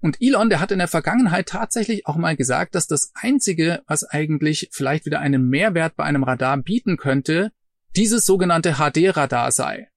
Und 0.00 0.20
Elon, 0.20 0.50
der 0.50 0.60
hat 0.60 0.72
in 0.72 0.78
der 0.78 0.88
Vergangenheit 0.88 1.48
tatsächlich 1.48 2.06
auch 2.06 2.16
mal 2.16 2.36
gesagt, 2.36 2.74
dass 2.74 2.86
das 2.86 3.12
Einzige, 3.14 3.82
was 3.86 4.04
eigentlich 4.04 4.68
vielleicht 4.72 5.06
wieder 5.06 5.20
einen 5.20 5.48
Mehrwert 5.48 5.96
bei 5.96 6.04
einem 6.04 6.22
Radar 6.22 6.58
bieten 6.58 6.98
könnte, 6.98 7.52
dieses 7.96 8.26
sogenannte 8.26 8.74
HD-Radar 8.74 9.52
sei. 9.52 9.88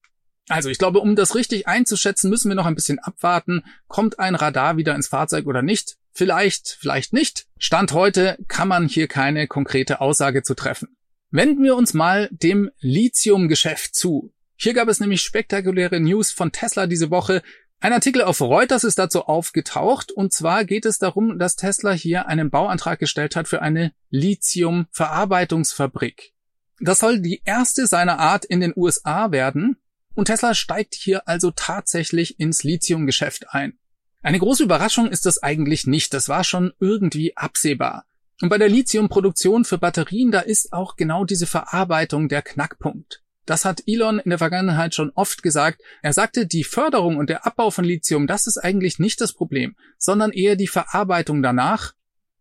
Also 0.49 0.69
ich 0.69 0.77
glaube, 0.77 0.99
um 0.99 1.15
das 1.15 1.33
richtig 1.35 1.67
einzuschätzen, 1.67 2.29
müssen 2.29 2.49
wir 2.49 2.55
noch 2.55 2.65
ein 2.65 2.75
bisschen 2.75 2.99
abwarten. 2.99 3.63
Kommt 3.87 4.19
ein 4.19 4.35
Radar 4.35 4.77
wieder 4.77 4.95
ins 4.95 5.09
Fahrzeug 5.09 5.45
oder 5.45 5.61
nicht? 5.61 5.97
Vielleicht, 6.13 6.77
vielleicht 6.79 7.11
nicht. 7.13 7.45
Stand 7.57 7.91
heute 7.91 8.37
kann 8.47 8.69
man 8.69 8.87
hier 8.87 9.07
keine 9.07 9.47
konkrete 9.47 10.01
Aussage 10.01 10.43
zu 10.43 10.53
treffen. 10.55 10.97
Wenden 11.29 11.63
wir 11.63 11.75
uns 11.75 11.93
mal 11.93 12.29
dem 12.31 12.71
Lithium-Geschäft 12.79 13.93
zu. 13.93 14.33
Hier 14.55 14.73
gab 14.73 14.87
es 14.87 15.01
nämlich 15.01 15.21
spektakuläre 15.21 15.99
News 15.99 16.31
von 16.31 16.53
Tesla 16.53 16.87
diese 16.87 17.11
Woche. 17.11 17.43
Ein 17.79 17.93
Artikel 17.93 18.23
auf 18.23 18.41
Reuters 18.41 18.83
ist 18.85 18.97
dazu 18.97 19.25
aufgetaucht 19.25 20.11
und 20.11 20.33
zwar 20.33 20.65
geht 20.65 20.85
es 20.85 20.97
darum, 20.97 21.37
dass 21.37 21.57
Tesla 21.57 21.91
hier 21.91 22.27
einen 22.27 22.49
Bauantrag 22.49 22.97
gestellt 22.97 23.35
hat 23.35 23.47
für 23.47 23.61
eine 23.61 23.93
Lithium-Verarbeitungsfabrik. 24.09 26.33
Das 26.79 26.97
soll 26.99 27.19
die 27.19 27.43
erste 27.45 27.85
seiner 27.85 28.17
Art 28.17 28.45
in 28.45 28.61
den 28.61 28.73
USA 28.75 29.31
werden 29.31 29.77
und 30.17 30.25
Tesla 30.25 30.55
steigt 30.55 30.95
hier 30.95 31.27
also 31.27 31.51
tatsächlich 31.51 32.39
ins 32.39 32.63
Lithiumgeschäft 32.63 33.53
ein. 33.53 33.77
Eine 34.23 34.39
große 34.39 34.63
Überraschung 34.63 35.09
ist 35.09 35.27
das 35.27 35.43
eigentlich 35.43 35.85
nicht, 35.85 36.11
das 36.11 36.27
war 36.27 36.43
schon 36.43 36.73
irgendwie 36.79 37.37
absehbar. 37.37 38.05
Und 38.41 38.49
bei 38.49 38.57
der 38.57 38.67
Lithiumproduktion 38.67 39.63
für 39.63 39.77
Batterien, 39.77 40.31
da 40.31 40.39
ist 40.39 40.73
auch 40.73 40.95
genau 40.95 41.23
diese 41.23 41.45
Verarbeitung 41.45 42.29
der 42.29 42.41
Knackpunkt. 42.41 43.21
Das 43.45 43.63
hat 43.63 43.83
Elon 43.85 44.17
in 44.17 44.31
der 44.31 44.39
Vergangenheit 44.39 44.95
schon 44.95 45.11
oft 45.13 45.43
gesagt. 45.43 45.81
Er 46.01 46.13
sagte, 46.13 46.47
die 46.47 46.63
Förderung 46.63 47.17
und 47.17 47.29
der 47.29 47.45
Abbau 47.45 47.69
von 47.69 47.85
Lithium, 47.85 48.25
das 48.25 48.47
ist 48.47 48.57
eigentlich 48.57 48.97
nicht 48.97 49.21
das 49.21 49.33
Problem, 49.33 49.75
sondern 49.99 50.31
eher 50.31 50.55
die 50.55 50.67
Verarbeitung 50.67 51.43
danach. 51.43 51.93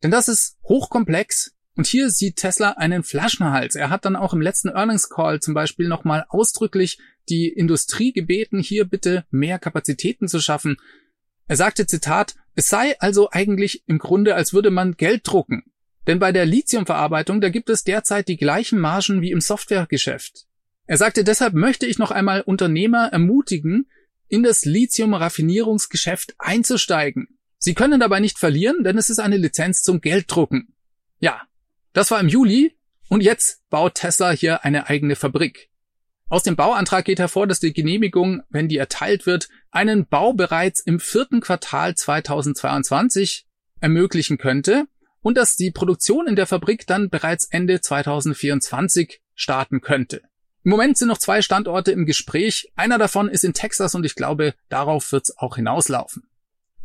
Denn 0.02 0.10
das 0.10 0.28
ist 0.28 0.56
hochkomplex, 0.64 1.52
und 1.76 1.86
hier 1.86 2.10
sieht 2.10 2.36
Tesla 2.36 2.72
einen 2.72 3.02
Flaschenhals. 3.02 3.74
Er 3.74 3.90
hat 3.90 4.06
dann 4.06 4.16
auch 4.16 4.32
im 4.32 4.40
letzten 4.40 4.68
Earnings 4.68 5.10
Call 5.10 5.40
zum 5.40 5.52
Beispiel 5.52 5.88
nochmal 5.88 6.24
ausdrücklich 6.28 6.98
die 7.28 7.48
Industrie 7.48 8.12
gebeten, 8.12 8.58
hier 8.60 8.86
bitte 8.86 9.26
mehr 9.30 9.58
Kapazitäten 9.58 10.26
zu 10.26 10.40
schaffen. 10.40 10.78
Er 11.48 11.56
sagte 11.56 11.86
Zitat, 11.86 12.34
es 12.54 12.68
sei 12.68 12.98
also 12.98 13.30
eigentlich 13.30 13.84
im 13.86 13.98
Grunde, 13.98 14.34
als 14.34 14.54
würde 14.54 14.70
man 14.70 14.96
Geld 14.96 15.22
drucken. 15.24 15.64
Denn 16.06 16.18
bei 16.18 16.32
der 16.32 16.46
Lithiumverarbeitung, 16.46 17.40
da 17.40 17.50
gibt 17.50 17.68
es 17.68 17.84
derzeit 17.84 18.28
die 18.28 18.36
gleichen 18.36 18.78
Margen 18.78 19.20
wie 19.20 19.30
im 19.30 19.40
Softwaregeschäft. 19.40 20.46
Er 20.86 20.96
sagte, 20.96 21.24
deshalb 21.24 21.52
möchte 21.52 21.84
ich 21.84 21.98
noch 21.98 22.10
einmal 22.10 22.40
Unternehmer 22.40 23.08
ermutigen, 23.12 23.90
in 24.28 24.42
das 24.42 24.64
Lithium-Raffinierungsgeschäft 24.64 26.34
einzusteigen. 26.38 27.38
Sie 27.58 27.74
können 27.74 28.00
dabei 28.00 28.20
nicht 28.20 28.38
verlieren, 28.38 28.82
denn 28.82 28.96
es 28.96 29.10
ist 29.10 29.18
eine 29.18 29.36
Lizenz 29.36 29.82
zum 29.82 30.00
Gelddrucken. 30.00 30.74
Ja, 31.18 31.42
das 31.96 32.10
war 32.10 32.20
im 32.20 32.28
Juli 32.28 32.76
und 33.08 33.22
jetzt 33.22 33.62
baut 33.70 33.94
Tesla 33.94 34.30
hier 34.30 34.66
eine 34.66 34.90
eigene 34.90 35.16
Fabrik. 35.16 35.70
Aus 36.28 36.42
dem 36.42 36.54
Bauantrag 36.54 37.06
geht 37.06 37.18
hervor, 37.18 37.46
dass 37.46 37.58
die 37.58 37.72
Genehmigung, 37.72 38.42
wenn 38.50 38.68
die 38.68 38.76
erteilt 38.76 39.24
wird, 39.24 39.48
einen 39.70 40.06
Bau 40.06 40.34
bereits 40.34 40.80
im 40.80 41.00
vierten 41.00 41.40
Quartal 41.40 41.94
2022 41.94 43.46
ermöglichen 43.80 44.36
könnte 44.36 44.84
und 45.22 45.38
dass 45.38 45.56
die 45.56 45.70
Produktion 45.70 46.26
in 46.26 46.36
der 46.36 46.46
Fabrik 46.46 46.86
dann 46.86 47.08
bereits 47.08 47.46
Ende 47.46 47.80
2024 47.80 49.22
starten 49.34 49.80
könnte. 49.80 50.20
Im 50.64 50.72
Moment 50.72 50.98
sind 50.98 51.08
noch 51.08 51.16
zwei 51.16 51.40
Standorte 51.40 51.92
im 51.92 52.04
Gespräch. 52.04 52.70
Einer 52.76 52.98
davon 52.98 53.30
ist 53.30 53.42
in 53.42 53.54
Texas 53.54 53.94
und 53.94 54.04
ich 54.04 54.16
glaube, 54.16 54.52
darauf 54.68 55.12
wird 55.12 55.30
es 55.30 55.38
auch 55.38 55.56
hinauslaufen. 55.56 56.25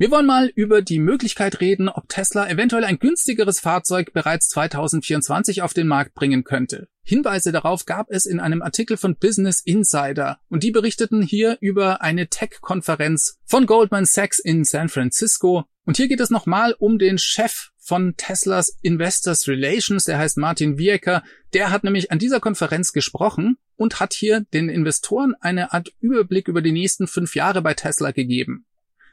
Wir 0.01 0.10
wollen 0.10 0.25
mal 0.25 0.51
über 0.55 0.81
die 0.81 0.98
Möglichkeit 0.98 1.62
reden, 1.62 1.88
ob 1.88 2.10
Tesla 2.10 2.50
eventuell 2.50 2.86
ein 2.86 2.98
günstigeres 2.98 3.60
Fahrzeug 3.60 4.13
bereits 4.13 4.50
2024 4.50 5.62
auf 5.62 5.75
den 5.75 5.86
Markt 5.86 6.15
bringen 6.15 6.43
könnte. 6.43 6.88
Hinweise 7.03 7.51
darauf 7.51 7.86
gab 7.86 8.10
es 8.10 8.25
in 8.25 8.39
einem 8.39 8.63
Artikel 8.63 8.98
von 8.98 9.15
Business 9.15 9.62
Insider 9.62 10.39
und 10.50 10.63
die 10.63 10.72
berichteten 10.72 11.22
hier 11.22 11.60
über 11.62 12.01
eine 12.01 12.29
Tech-Konferenz 12.29 13.38
von 13.46 13.67
Goldman 13.67 14.05
Sachs 14.05 14.39
in 14.39 14.63
San 14.63 14.89
Francisco. 14.89 15.65
Und 15.86 15.98
hier 15.98 16.08
geht 16.08 16.20
es 16.20 16.31
nochmal 16.31 16.75
um 16.79 16.98
den 16.98 17.20
Chef 17.20 17.70
von 17.77 18.15
Teslas 18.17 18.75
Investors 18.81 19.48
Relations, 19.48 20.05
der 20.05 20.17
heißt 20.17 20.38
Martin 20.38 20.79
Wiecker. 20.79 21.22
Der 21.53 21.70
hat 21.70 21.84
nämlich 21.84 22.12
an 22.12 22.17
dieser 22.17 22.39
Konferenz 22.39 22.91
gesprochen 22.91 23.58
und 23.75 24.00
hat 24.00 24.13
hier 24.13 24.48
den 24.51 24.67
Investoren 24.67 25.36
eine 25.41 25.74
Art 25.74 25.93
Überblick 26.00 26.48
über 26.48 26.63
die 26.63 26.72
nächsten 26.72 27.05
fünf 27.05 27.36
Jahre 27.36 27.62
bei 27.62 27.75
Tesla 27.75 28.10
gegeben. 28.10 28.65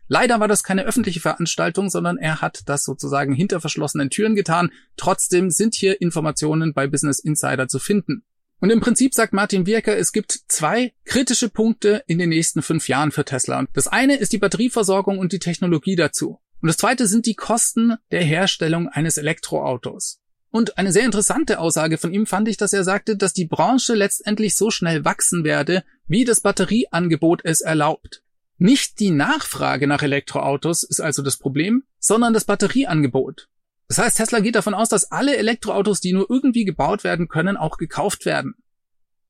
Leider 0.08 0.40
war 0.40 0.48
das 0.48 0.64
keine 0.64 0.84
öffentliche 0.84 1.20
Veranstaltung, 1.20 1.90
sondern 1.90 2.16
er 2.16 2.40
hat 2.40 2.62
das 2.66 2.84
sozusagen 2.84 3.34
hinter 3.34 3.60
verschlossenen 3.60 4.10
Türen 4.10 4.34
getan. 4.34 4.70
Trotzdem 4.96 5.50
sind 5.50 5.74
hier 5.74 6.00
Informationen 6.00 6.72
bei 6.72 6.86
Business 6.86 7.18
Insider 7.18 7.68
zu 7.68 7.78
finden. 7.78 8.24
Und 8.60 8.70
im 8.70 8.80
Prinzip 8.80 9.14
sagt 9.14 9.32
Martin 9.32 9.66
Wirker, 9.66 9.96
es 9.96 10.12
gibt 10.12 10.32
zwei 10.48 10.92
kritische 11.04 11.48
Punkte 11.48 12.02
in 12.06 12.18
den 12.18 12.30
nächsten 12.30 12.62
fünf 12.62 12.88
Jahren 12.88 13.12
für 13.12 13.24
Tesla. 13.24 13.66
das 13.72 13.86
eine 13.86 14.16
ist 14.16 14.32
die 14.32 14.38
Batterieversorgung 14.38 15.18
und 15.18 15.32
die 15.32 15.38
Technologie 15.38 15.94
dazu. 15.94 16.40
Und 16.60 16.66
das 16.66 16.76
zweite 16.76 17.06
sind 17.06 17.26
die 17.26 17.36
Kosten 17.36 17.94
der 18.10 18.24
Herstellung 18.24 18.88
eines 18.88 19.16
Elektroautos. 19.16 20.20
Und 20.50 20.78
eine 20.78 20.92
sehr 20.92 21.04
interessante 21.04 21.60
Aussage 21.60 21.98
von 21.98 22.12
ihm 22.12 22.26
fand 22.26 22.48
ich, 22.48 22.56
dass 22.56 22.72
er 22.72 22.82
sagte, 22.82 23.16
dass 23.16 23.34
die 23.34 23.44
Branche 23.44 23.94
letztendlich 23.94 24.56
so 24.56 24.70
schnell 24.70 25.04
wachsen 25.04 25.44
werde, 25.44 25.84
wie 26.06 26.24
das 26.24 26.40
Batterieangebot 26.40 27.42
es 27.44 27.60
erlaubt. 27.60 28.22
Nicht 28.58 28.98
die 28.98 29.10
Nachfrage 29.10 29.86
nach 29.86 30.02
Elektroautos 30.02 30.82
ist 30.82 31.00
also 31.00 31.22
das 31.22 31.36
Problem, 31.36 31.84
sondern 32.00 32.34
das 32.34 32.44
Batterieangebot. 32.44 33.48
Das 33.86 33.98
heißt, 33.98 34.16
Tesla 34.16 34.40
geht 34.40 34.56
davon 34.56 34.74
aus, 34.74 34.88
dass 34.88 35.12
alle 35.12 35.36
Elektroautos, 35.36 36.00
die 36.00 36.12
nur 36.12 36.28
irgendwie 36.28 36.64
gebaut 36.64 37.04
werden 37.04 37.28
können, 37.28 37.56
auch 37.56 37.78
gekauft 37.78 38.26
werden. 38.26 38.56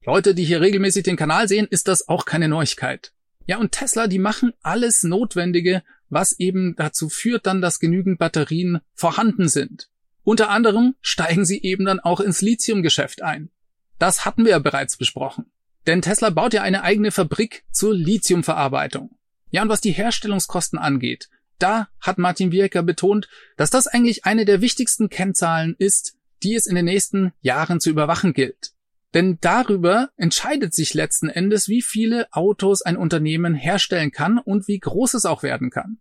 Leute, 0.05 0.35
die 0.35 0.45
hier 0.45 0.63
regelmäßig 0.63 1.05
den 1.05 1.17
Kanal 1.17 1.47
sehen, 1.47 1.67
ist 1.69 1.89
das 1.89 2.09
auch 2.09 2.25
keine 2.25 2.49
Neuigkeit. 2.49 3.13
Ja, 3.47 3.59
und 3.59 3.73
Tesla, 3.73 4.07
die 4.07 4.19
machen 4.19 4.55
alles 4.63 5.03
Notwendige, 5.03 5.83
was 6.09 6.33
eben 6.39 6.75
dazu 6.77 7.11
führt 7.11 7.47
dann, 7.47 7.61
dass 7.61 7.81
genügend 7.81 8.19
Batterien 8.19 8.81
vorhanden 8.95 9.49
sind. 9.49 9.91
Unter 10.25 10.49
anderem 10.49 10.95
steigen 11.03 11.45
sie 11.45 11.63
eben 11.63 11.85
dann 11.85 12.01
auch 12.01 12.21
ins 12.21 12.41
Lithiumgeschäft 12.41 13.23
ein. 13.23 13.51
Das 13.99 14.25
hatten 14.25 14.45
wir 14.45 14.53
ja 14.53 14.59
bereits 14.59 14.97
besprochen. 14.97 15.51
Denn 15.87 16.03
Tesla 16.03 16.31
baut 16.31 16.55
ja 16.55 16.63
eine 16.63 16.83
eigene 16.83 17.11
Fabrik 17.11 17.65
zur 17.71 17.95
Lithiumverarbeitung. 17.95 19.18
Ja, 19.51 19.63
und 19.63 19.69
was 19.69 19.81
die 19.81 19.93
Herstellungskosten 19.93 20.79
angeht, 20.79 21.29
da 21.59 21.89
hat 22.01 22.19
Martin 22.19 22.53
Wiecker 22.53 22.83
betont, 22.83 23.29
dass 23.57 23.71
das 23.71 23.87
eigentlich 23.87 24.25
eine 24.25 24.45
der 24.45 24.61
wichtigsten 24.61 25.09
Kennzahlen 25.09 25.75
ist, 25.79 26.17
die 26.43 26.55
es 26.55 26.67
in 26.67 26.77
den 26.77 26.85
nächsten 26.85 27.33
Jahren 27.41 27.81
zu 27.81 27.91
überwachen 27.91 28.33
gilt. 28.33 28.73
Denn 29.15 29.39
darüber 29.41 30.11
entscheidet 30.17 30.75
sich 30.75 30.95
letzten 30.95 31.29
Endes, 31.29 31.69
wie 31.69 31.83
viele 31.83 32.33
Autos 32.33 32.83
ein 32.83 32.97
Unternehmen 32.97 33.55
herstellen 33.55 34.13
kann 34.13 34.39
und 34.39 34.69
wie 34.69 34.79
groß 34.79 35.15
es 35.15 35.25
auch 35.25 35.43
werden 35.43 35.71
kann. 35.71 35.99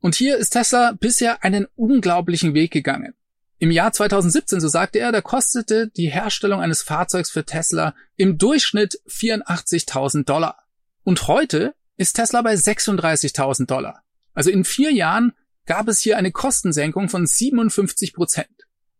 Und 0.00 0.14
hier 0.14 0.36
ist 0.36 0.50
Tesla 0.50 0.92
bisher 0.92 1.44
einen 1.44 1.66
unglaublichen 1.76 2.54
Weg 2.54 2.72
gegangen. 2.72 3.14
Im 3.58 3.72
Jahr 3.72 3.92
2017, 3.92 4.60
so 4.60 4.68
sagte 4.68 5.00
er, 5.00 5.10
da 5.10 5.20
kostete 5.20 5.88
die 5.88 6.08
Herstellung 6.08 6.60
eines 6.60 6.82
Fahrzeugs 6.82 7.30
für 7.30 7.44
Tesla 7.44 7.94
im 8.16 8.38
Durchschnitt 8.38 9.00
84.000 9.08 10.24
Dollar. 10.24 10.58
Und 11.02 11.26
heute 11.26 11.74
ist 11.98 12.14
Tesla 12.14 12.40
bei 12.40 12.54
36.000 12.54 13.66
Dollar. 13.66 14.02
Also 14.32 14.50
in 14.50 14.64
vier 14.64 14.90
Jahren 14.92 15.34
gab 15.66 15.88
es 15.88 16.00
hier 16.00 16.16
eine 16.16 16.32
Kostensenkung 16.32 17.10
von 17.10 17.26
57 17.26 18.14
Prozent. 18.14 18.48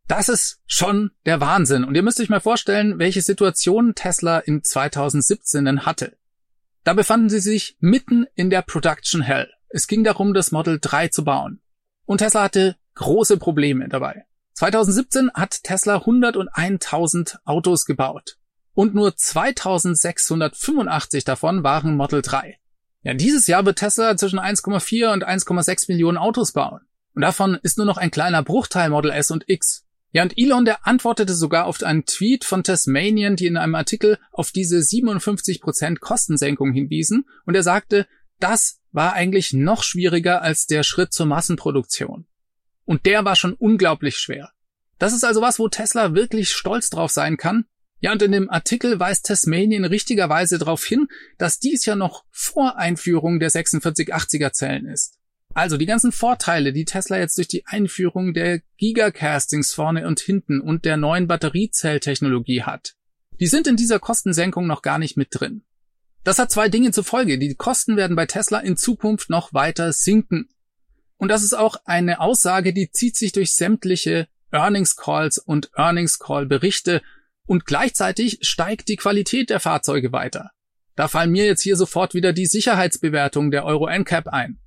Das 0.09 0.29
ist 0.29 0.61
schon 0.67 1.13
der 1.25 1.41
Wahnsinn. 1.41 1.85
Und 1.85 1.95
ihr 1.95 2.03
müsst 2.03 2.21
euch 2.21 2.29
mal 2.29 2.41
vorstellen, 2.41 2.99
welche 2.99 3.23
Situation 3.23 3.95
Tesla 3.95 4.39
in 4.39 4.63
2017 4.65 5.65
denn 5.65 5.87
hatte. 5.87 6.19
Da 6.83 6.93
befanden 6.95 7.31
sie 7.31 7.41
sich 7.41 7.77
mitten 7.81 8.27
in 8.35 8.51
der 8.51 8.63
Production 8.63 9.23
Hell. 9.23 9.49
Es 9.69 9.87
ging 9.87 10.05
darum, 10.05 10.35
das 10.35 10.51
Model 10.51 10.79
3 10.81 11.09
zu 11.09 11.25
bauen. 11.25 11.61
Und 12.05 12.19
Tesla 12.19 12.43
hatte 12.45 12.77
große 12.95 13.37
Probleme 13.37 13.89
dabei. 13.89 14.25
2017 14.55 15.31
hat 15.35 15.63
Tesla 15.63 15.99
101.000 15.99 17.37
Autos 17.45 17.85
gebaut. 17.85 18.39
Und 18.73 18.95
nur 18.95 19.15
2685 19.15 21.25
davon 21.25 21.63
waren 21.63 21.97
Model 21.97 22.23
3. 22.23 22.59
Ja, 23.03 23.15
dieses 23.15 23.47
Jahr 23.47 23.65
wird 23.65 23.79
Tesla 23.79 24.17
zwischen 24.17 24.39
1,4 24.39 25.13
und 25.13 25.27
1,6 25.27 25.85
Millionen 25.89 26.19
Autos 26.19 26.53
bauen. 26.53 26.81
Und 27.15 27.23
davon 27.23 27.59
ist 27.63 27.79
nur 27.79 27.87
noch 27.87 27.97
ein 27.97 28.11
kleiner 28.11 28.43
Bruchteil 28.43 28.91
Model 28.91 29.11
S 29.11 29.31
und 29.31 29.45
X. 29.49 29.85
Ja, 30.11 30.23
und 30.23 30.39
Elon, 30.39 30.65
der 30.65 30.87
antwortete 30.87 31.35
sogar 31.35 31.67
auf 31.67 31.83
einen 31.83 32.07
Tweet 32.07 32.45
von 32.45 32.65
Tasmanian, 32.65 33.37
die 33.37 33.47
in 33.47 33.57
einem 33.57 33.75
Artikel 33.75 34.19
auf 34.33 34.51
diese 34.51 34.79
57% 34.79 35.99
Kostensenkung 35.99 36.73
hinwiesen. 36.73 37.27
Und 37.45 37.55
er 37.55 37.63
sagte, 37.63 38.07
das 38.41 38.81
war 38.91 39.13
eigentlich 39.13 39.53
noch 39.53 39.83
schwieriger 39.83 40.43
als 40.43 40.67
der 40.67 40.83
Schritt 40.83 41.13
zur 41.13 41.27
Massenproduktion. 41.27 42.27
Und 42.85 43.05
der 43.05 43.25
war 43.25 43.37
schon 43.37 43.53
unglaublich 43.53 44.17
schwer. 44.17 44.53
Das 44.99 45.13
ist 45.13 45.25
also 45.25 45.43
was, 45.43 45.59
wo 45.59 45.69
Tesla 45.69 46.15
wirklich 46.15 46.51
stolz 46.51 46.91
drauf 46.91 47.11
sein 47.11 47.37
kann, 47.37 47.67
ja, 48.01 48.13
und 48.13 48.23
in 48.23 48.33
dem 48.33 48.49
Artikel 48.49 49.01
weist 49.01 49.27
Tasmanien 49.27 49.85
richtigerweise 49.85 50.59
darauf 50.59 50.85
hin, 50.85 51.09
dass 51.37 51.59
dies 51.59 51.85
ja 51.85 51.97
noch 51.97 52.25
vor 52.31 52.77
Einführung 52.77 53.41
der 53.41 53.51
4680er 53.51 54.53
Zellen 54.53 54.87
ist. 54.87 55.19
Also 55.55 55.77
die 55.77 55.87
ganzen 55.87 56.13
Vorteile, 56.13 56.73
die 56.73 56.85
Tesla 56.85 57.19
jetzt 57.19 57.37
durch 57.39 57.49
die 57.49 57.67
Einführung 57.67 58.35
der 58.35 58.61
Gigacastings 58.77 59.73
vorne 59.73 60.07
und 60.07 60.21
hinten 60.21 60.61
und 60.61 60.85
der 60.85 60.97
neuen 60.97 61.27
Batteriezelltechnologie 61.27 62.63
hat, 62.63 62.95
die 63.41 63.47
sind 63.47 63.67
in 63.67 63.77
dieser 63.77 63.99
Kostensenkung 63.99 64.67
noch 64.67 64.83
gar 64.83 64.99
nicht 64.99 65.17
mit 65.17 65.29
drin. 65.31 65.63
Das 66.23 66.39
hat 66.39 66.53
zwei 66.53 66.69
Dinge 66.69 66.93
zur 66.93 67.05
Folge. 67.05 67.39
Die 67.39 67.55
Kosten 67.55 67.97
werden 67.97 68.15
bei 68.15 68.27
Tesla 68.27 68.59
in 68.59 68.77
Zukunft 68.77 69.31
noch 69.31 69.53
weiter 69.53 69.93
sinken. 69.93 70.49
Und 71.17 71.29
das 71.29 71.43
ist 71.43 71.55
auch 71.55 71.77
eine 71.85 72.21
Aussage, 72.21 72.73
die 72.73 72.91
zieht 72.91 73.17
sich 73.17 73.33
durch 73.33 73.55
sämtliche 73.55 74.29
Earnings 74.53 74.97
Calls 74.97 75.39
und 75.39 75.71
Earnings 75.75 76.19
Call 76.19 76.47
Berichte 76.47 77.03
und 77.49 77.65
gleichzeitig 77.65 78.39
steigt 78.43 78.89
die 78.89 78.97
Qualität 78.97 79.51
der 79.51 79.59
Fahrzeuge 79.59 80.13
weiter. 80.13 80.51
Da 80.95 81.09
fallen 81.09 81.31
mir 81.31 81.47
jetzt 81.47 81.63
hier 81.63 81.77
sofort 81.77 82.13
wieder 82.13 82.33
die 82.33 82.47
Sicherheitsbewertung 82.47 83.51
der 83.51 83.65
Euro 83.65 83.89
NCAP 83.89 84.29
ein. 84.29 84.61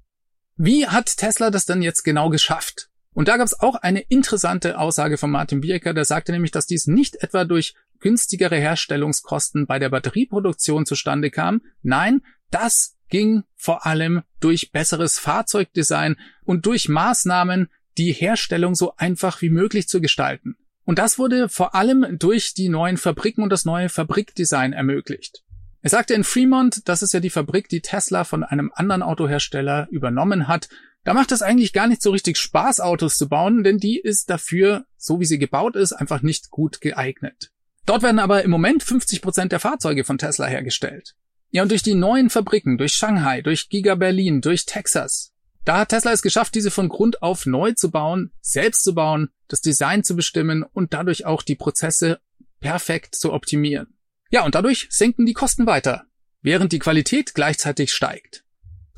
Wie 0.57 0.87
hat 0.87 1.17
Tesla 1.17 1.51
das 1.51 1.65
denn 1.65 1.81
jetzt 1.81 2.03
genau 2.03 2.29
geschafft? 2.29 2.89
Und 3.13 3.27
da 3.27 3.37
gab 3.37 3.45
es 3.45 3.59
auch 3.59 3.75
eine 3.75 3.99
interessante 3.99 4.79
Aussage 4.79 5.17
von 5.17 5.29
Martin 5.29 5.61
Bierker, 5.61 5.93
der 5.93 6.05
sagte 6.05 6.31
nämlich, 6.31 6.51
dass 6.51 6.65
dies 6.65 6.87
nicht 6.87 7.21
etwa 7.21 7.45
durch 7.45 7.75
günstigere 7.99 8.57
Herstellungskosten 8.57 9.67
bei 9.67 9.77
der 9.77 9.89
Batterieproduktion 9.89 10.85
zustande 10.85 11.29
kamen. 11.29 11.61
Nein, 11.83 12.21
das 12.49 12.97
ging 13.09 13.43
vor 13.55 13.85
allem 13.85 14.23
durch 14.39 14.71
besseres 14.71 15.19
Fahrzeugdesign 15.19 16.15
und 16.45 16.65
durch 16.65 16.89
Maßnahmen, 16.89 17.69
die 17.97 18.13
Herstellung 18.13 18.73
so 18.73 18.95
einfach 18.95 19.41
wie 19.41 19.49
möglich 19.49 19.87
zu 19.87 20.01
gestalten. 20.01 20.55
Und 20.91 20.99
das 20.99 21.17
wurde 21.17 21.47
vor 21.47 21.73
allem 21.73 22.19
durch 22.19 22.53
die 22.53 22.67
neuen 22.67 22.97
Fabriken 22.97 23.43
und 23.43 23.49
das 23.49 23.63
neue 23.63 23.87
Fabrikdesign 23.87 24.73
ermöglicht. 24.73 25.41
Er 25.81 25.89
sagte 25.89 26.13
in 26.13 26.25
Fremont, 26.25 26.81
das 26.89 27.01
ist 27.01 27.13
ja 27.13 27.21
die 27.21 27.29
Fabrik, 27.29 27.69
die 27.69 27.79
Tesla 27.79 28.25
von 28.25 28.43
einem 28.43 28.73
anderen 28.75 29.01
Autohersteller 29.01 29.87
übernommen 29.89 30.49
hat. 30.49 30.67
Da 31.05 31.13
macht 31.13 31.31
es 31.31 31.41
eigentlich 31.41 31.71
gar 31.71 31.87
nicht 31.87 32.01
so 32.01 32.11
richtig 32.11 32.35
Spaß, 32.35 32.81
Autos 32.81 33.15
zu 33.15 33.29
bauen, 33.29 33.63
denn 33.63 33.77
die 33.77 34.01
ist 34.01 34.29
dafür, 34.29 34.83
so 34.97 35.21
wie 35.21 35.25
sie 35.25 35.39
gebaut 35.39 35.77
ist, 35.77 35.93
einfach 35.93 36.23
nicht 36.23 36.49
gut 36.49 36.81
geeignet. 36.81 37.53
Dort 37.85 38.03
werden 38.03 38.19
aber 38.19 38.43
im 38.43 38.51
Moment 38.51 38.83
50 38.83 39.21
Prozent 39.21 39.53
der 39.53 39.61
Fahrzeuge 39.61 40.03
von 40.03 40.17
Tesla 40.17 40.47
hergestellt. 40.47 41.15
Ja, 41.51 41.63
und 41.63 41.71
durch 41.71 41.83
die 41.83 41.95
neuen 41.95 42.29
Fabriken, 42.29 42.77
durch 42.77 42.95
Shanghai, 42.95 43.41
durch 43.41 43.69
Giga 43.69 43.95
Berlin, 43.95 44.41
durch 44.41 44.65
Texas, 44.65 45.30
da 45.65 45.79
hat 45.79 45.89
Tesla 45.89 46.11
es 46.11 46.21
geschafft, 46.21 46.55
diese 46.55 46.71
von 46.71 46.89
Grund 46.89 47.21
auf 47.21 47.45
neu 47.45 47.73
zu 47.73 47.91
bauen, 47.91 48.31
selbst 48.41 48.83
zu 48.83 48.95
bauen, 48.95 49.29
das 49.47 49.61
Design 49.61 50.03
zu 50.03 50.15
bestimmen 50.15 50.63
und 50.63 50.93
dadurch 50.93 51.25
auch 51.25 51.43
die 51.43 51.55
Prozesse 51.55 52.19
perfekt 52.59 53.15
zu 53.15 53.33
optimieren. 53.33 53.97
Ja, 54.29 54.45
und 54.45 54.55
dadurch 54.55 54.87
senken 54.89 55.25
die 55.25 55.33
Kosten 55.33 55.65
weiter, 55.65 56.05
während 56.41 56.71
die 56.71 56.79
Qualität 56.79 57.33
gleichzeitig 57.35 57.93
steigt. 57.93 58.43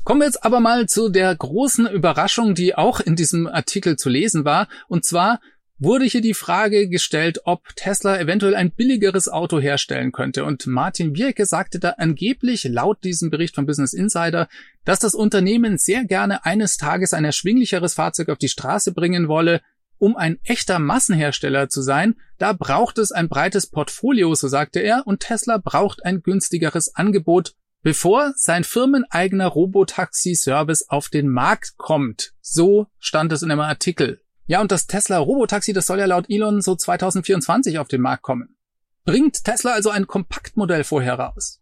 Kommen 0.04 0.20
wir 0.20 0.26
jetzt 0.26 0.44
aber 0.44 0.60
mal 0.60 0.86
zu 0.86 1.08
der 1.08 1.34
großen 1.34 1.86
Überraschung, 1.86 2.54
die 2.54 2.74
auch 2.74 3.00
in 3.00 3.16
diesem 3.16 3.46
Artikel 3.46 3.96
zu 3.96 4.10
lesen 4.10 4.44
war, 4.44 4.68
und 4.86 5.04
zwar 5.04 5.40
wurde 5.78 6.04
hier 6.04 6.20
die 6.20 6.34
Frage 6.34 6.88
gestellt, 6.88 7.40
ob 7.44 7.74
Tesla 7.76 8.18
eventuell 8.18 8.54
ein 8.54 8.70
billigeres 8.70 9.28
Auto 9.28 9.60
herstellen 9.60 10.12
könnte. 10.12 10.44
Und 10.44 10.66
Martin 10.66 11.12
Bierke 11.12 11.46
sagte 11.46 11.78
da 11.78 11.90
angeblich 11.98 12.64
laut 12.64 13.02
diesem 13.02 13.30
Bericht 13.30 13.54
von 13.54 13.66
Business 13.66 13.92
Insider, 13.92 14.48
dass 14.84 15.00
das 15.00 15.14
Unternehmen 15.14 15.78
sehr 15.78 16.04
gerne 16.04 16.44
eines 16.44 16.76
Tages 16.76 17.12
ein 17.12 17.24
erschwinglicheres 17.24 17.94
Fahrzeug 17.94 18.28
auf 18.28 18.38
die 18.38 18.48
Straße 18.48 18.92
bringen 18.92 19.28
wolle. 19.28 19.60
Um 19.98 20.16
ein 20.16 20.38
echter 20.44 20.78
Massenhersteller 20.78 21.68
zu 21.68 21.80
sein, 21.80 22.16
da 22.38 22.52
braucht 22.52 22.98
es 22.98 23.12
ein 23.12 23.28
breites 23.28 23.68
Portfolio, 23.68 24.34
so 24.34 24.48
sagte 24.48 24.80
er, 24.80 25.06
und 25.06 25.20
Tesla 25.20 25.58
braucht 25.58 26.04
ein 26.04 26.22
günstigeres 26.22 26.94
Angebot, 26.94 27.54
bevor 27.82 28.32
sein 28.36 28.64
firmeneigener 28.64 29.46
Robotaxi-Service 29.46 30.88
auf 30.88 31.08
den 31.08 31.28
Markt 31.28 31.76
kommt. 31.76 32.32
So 32.40 32.86
stand 32.98 33.32
es 33.32 33.42
in 33.42 33.50
einem 33.50 33.60
Artikel. 33.60 34.23
Ja, 34.46 34.60
und 34.60 34.70
das 34.70 34.86
Tesla 34.86 35.18
Robotaxi, 35.18 35.72
das 35.72 35.86
soll 35.86 35.98
ja 35.98 36.06
laut 36.06 36.26
Elon 36.28 36.60
so 36.60 36.74
2024 36.74 37.78
auf 37.78 37.88
den 37.88 38.02
Markt 38.02 38.22
kommen. 38.22 38.56
Bringt 39.04 39.44
Tesla 39.44 39.72
also 39.72 39.90
ein 39.90 40.06
Kompaktmodell 40.06 40.84
vorher 40.84 41.18
raus? 41.18 41.60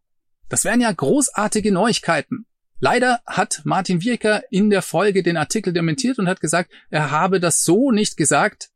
Das 0.48 0.64
wären 0.64 0.80
ja 0.80 0.92
großartige 0.92 1.72
Neuigkeiten. 1.72 2.46
Leider 2.78 3.20
hat 3.26 3.62
Martin 3.64 4.02
Wirker 4.02 4.42
in 4.50 4.68
der 4.68 4.82
Folge 4.82 5.22
den 5.22 5.36
Artikel 5.36 5.72
dementiert 5.72 6.18
und 6.18 6.28
hat 6.28 6.40
gesagt, 6.40 6.72
er 6.90 7.12
habe 7.12 7.38
das 7.38 7.62
so 7.62 7.92
nicht 7.92 8.16
gesagt. 8.16 8.70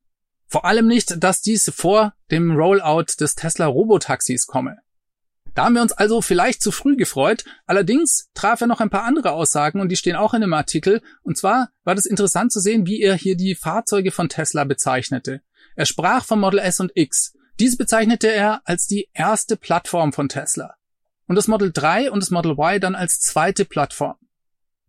Vor 0.47 0.65
allem 0.65 0.87
nicht, 0.87 1.23
dass 1.23 1.43
dies 1.43 1.73
vor 1.75 2.15
dem 2.31 2.53
Rollout 2.53 3.07
des 3.19 3.35
Tesla 3.35 3.67
Robotaxis 3.67 4.47
komme. 4.47 4.79
Da 5.57 5.65
haben 5.65 5.75
wir 5.75 5.81
uns 5.81 5.93
also 5.93 6.21
vielleicht 6.21 6.61
zu 6.61 6.71
früh 6.71 6.97
gefreut. 6.97 7.45
Allerdings 7.65 8.29
traf 8.35 8.61
er 8.61 8.67
noch 8.67 8.83
ein 8.83 8.91
paar 8.91 9.05
andere 9.05 9.33
Aussagen 9.33 9.81
und 9.81 9.89
die 9.89 9.97
stehen 9.97 10.15
auch 10.15 10.35
in 10.35 10.43
dem 10.43 10.53
Artikel. 10.53 11.01
Und 11.23 11.39
zwar 11.39 11.71
war 11.83 11.95
das 11.95 12.05
interessant 12.05 12.53
zu 12.53 12.61
sehen, 12.61 12.87
wie 12.87 13.01
er 13.01 13.15
hier 13.15 13.39
die 13.39 13.55
Fahrzeuge 13.55 14.13
von 14.13 14.29
Tesla 14.29 14.65
bezeichnete. 14.65 15.41
Er 15.75 15.87
sprach 15.87 16.27
vom 16.27 16.41
Model 16.41 16.59
S 16.59 16.79
und 16.79 16.93
X. 16.95 17.33
Diese 17.59 17.79
bezeichnete 17.79 18.31
er 18.31 18.61
als 18.67 18.87
die 18.87 19.09
erste 19.15 19.57
Plattform 19.57 20.13
von 20.13 20.29
Tesla. 20.29 20.75
Und 21.27 21.37
das 21.37 21.49
Model 21.49 21.73
3 21.73 22.11
und 22.11 22.23
das 22.23 22.31
Model 22.31 22.53
Y 22.53 22.79
dann 22.79 22.95
als 22.95 23.21
zweite 23.21 23.65
Plattform. 23.65 24.17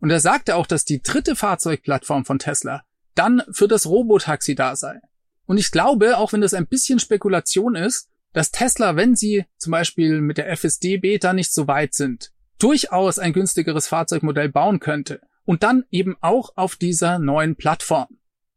Und 0.00 0.10
er 0.10 0.20
sagte 0.20 0.54
auch, 0.54 0.66
dass 0.66 0.84
die 0.84 1.02
dritte 1.02 1.34
Fahrzeugplattform 1.34 2.26
von 2.26 2.38
Tesla 2.38 2.82
dann 3.14 3.42
für 3.52 3.68
das 3.68 3.86
Robotaxi 3.86 4.54
da 4.54 4.76
sei. 4.76 5.00
Und 5.46 5.56
ich 5.56 5.70
glaube, 5.70 6.18
auch 6.18 6.34
wenn 6.34 6.42
das 6.42 6.52
ein 6.52 6.66
bisschen 6.66 7.00
Spekulation 7.00 7.74
ist, 7.74 8.10
dass 8.38 8.52
Tesla, 8.52 8.94
wenn 8.94 9.16
sie 9.16 9.46
zum 9.56 9.72
Beispiel 9.72 10.20
mit 10.20 10.38
der 10.38 10.48
FSD-Beta 10.56 11.32
nicht 11.32 11.52
so 11.52 11.66
weit 11.66 11.92
sind, 11.92 12.30
durchaus 12.60 13.18
ein 13.18 13.32
günstigeres 13.32 13.88
Fahrzeugmodell 13.88 14.48
bauen 14.48 14.78
könnte 14.78 15.22
und 15.44 15.64
dann 15.64 15.82
eben 15.90 16.16
auch 16.20 16.52
auf 16.54 16.76
dieser 16.76 17.18
neuen 17.18 17.56
Plattform. 17.56 18.06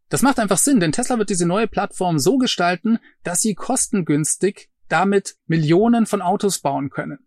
Das 0.10 0.22
macht 0.22 0.38
einfach 0.38 0.60
Sinn, 0.60 0.80
denn 0.80 0.91
Tesla 0.91 1.17
wird 1.17 1.32
diese 1.32 1.48
neue 1.48 1.67
Plattform 1.67 2.20
so 2.20 2.38
gestalten, 2.38 3.00
dass 3.24 3.41
sie 3.41 3.56
kostengünstig 3.56 4.70
damit 4.88 5.36
Millionen 5.48 6.06
von 6.06 6.22
Autos 6.22 6.60
bauen 6.60 6.91
können. 6.91 7.26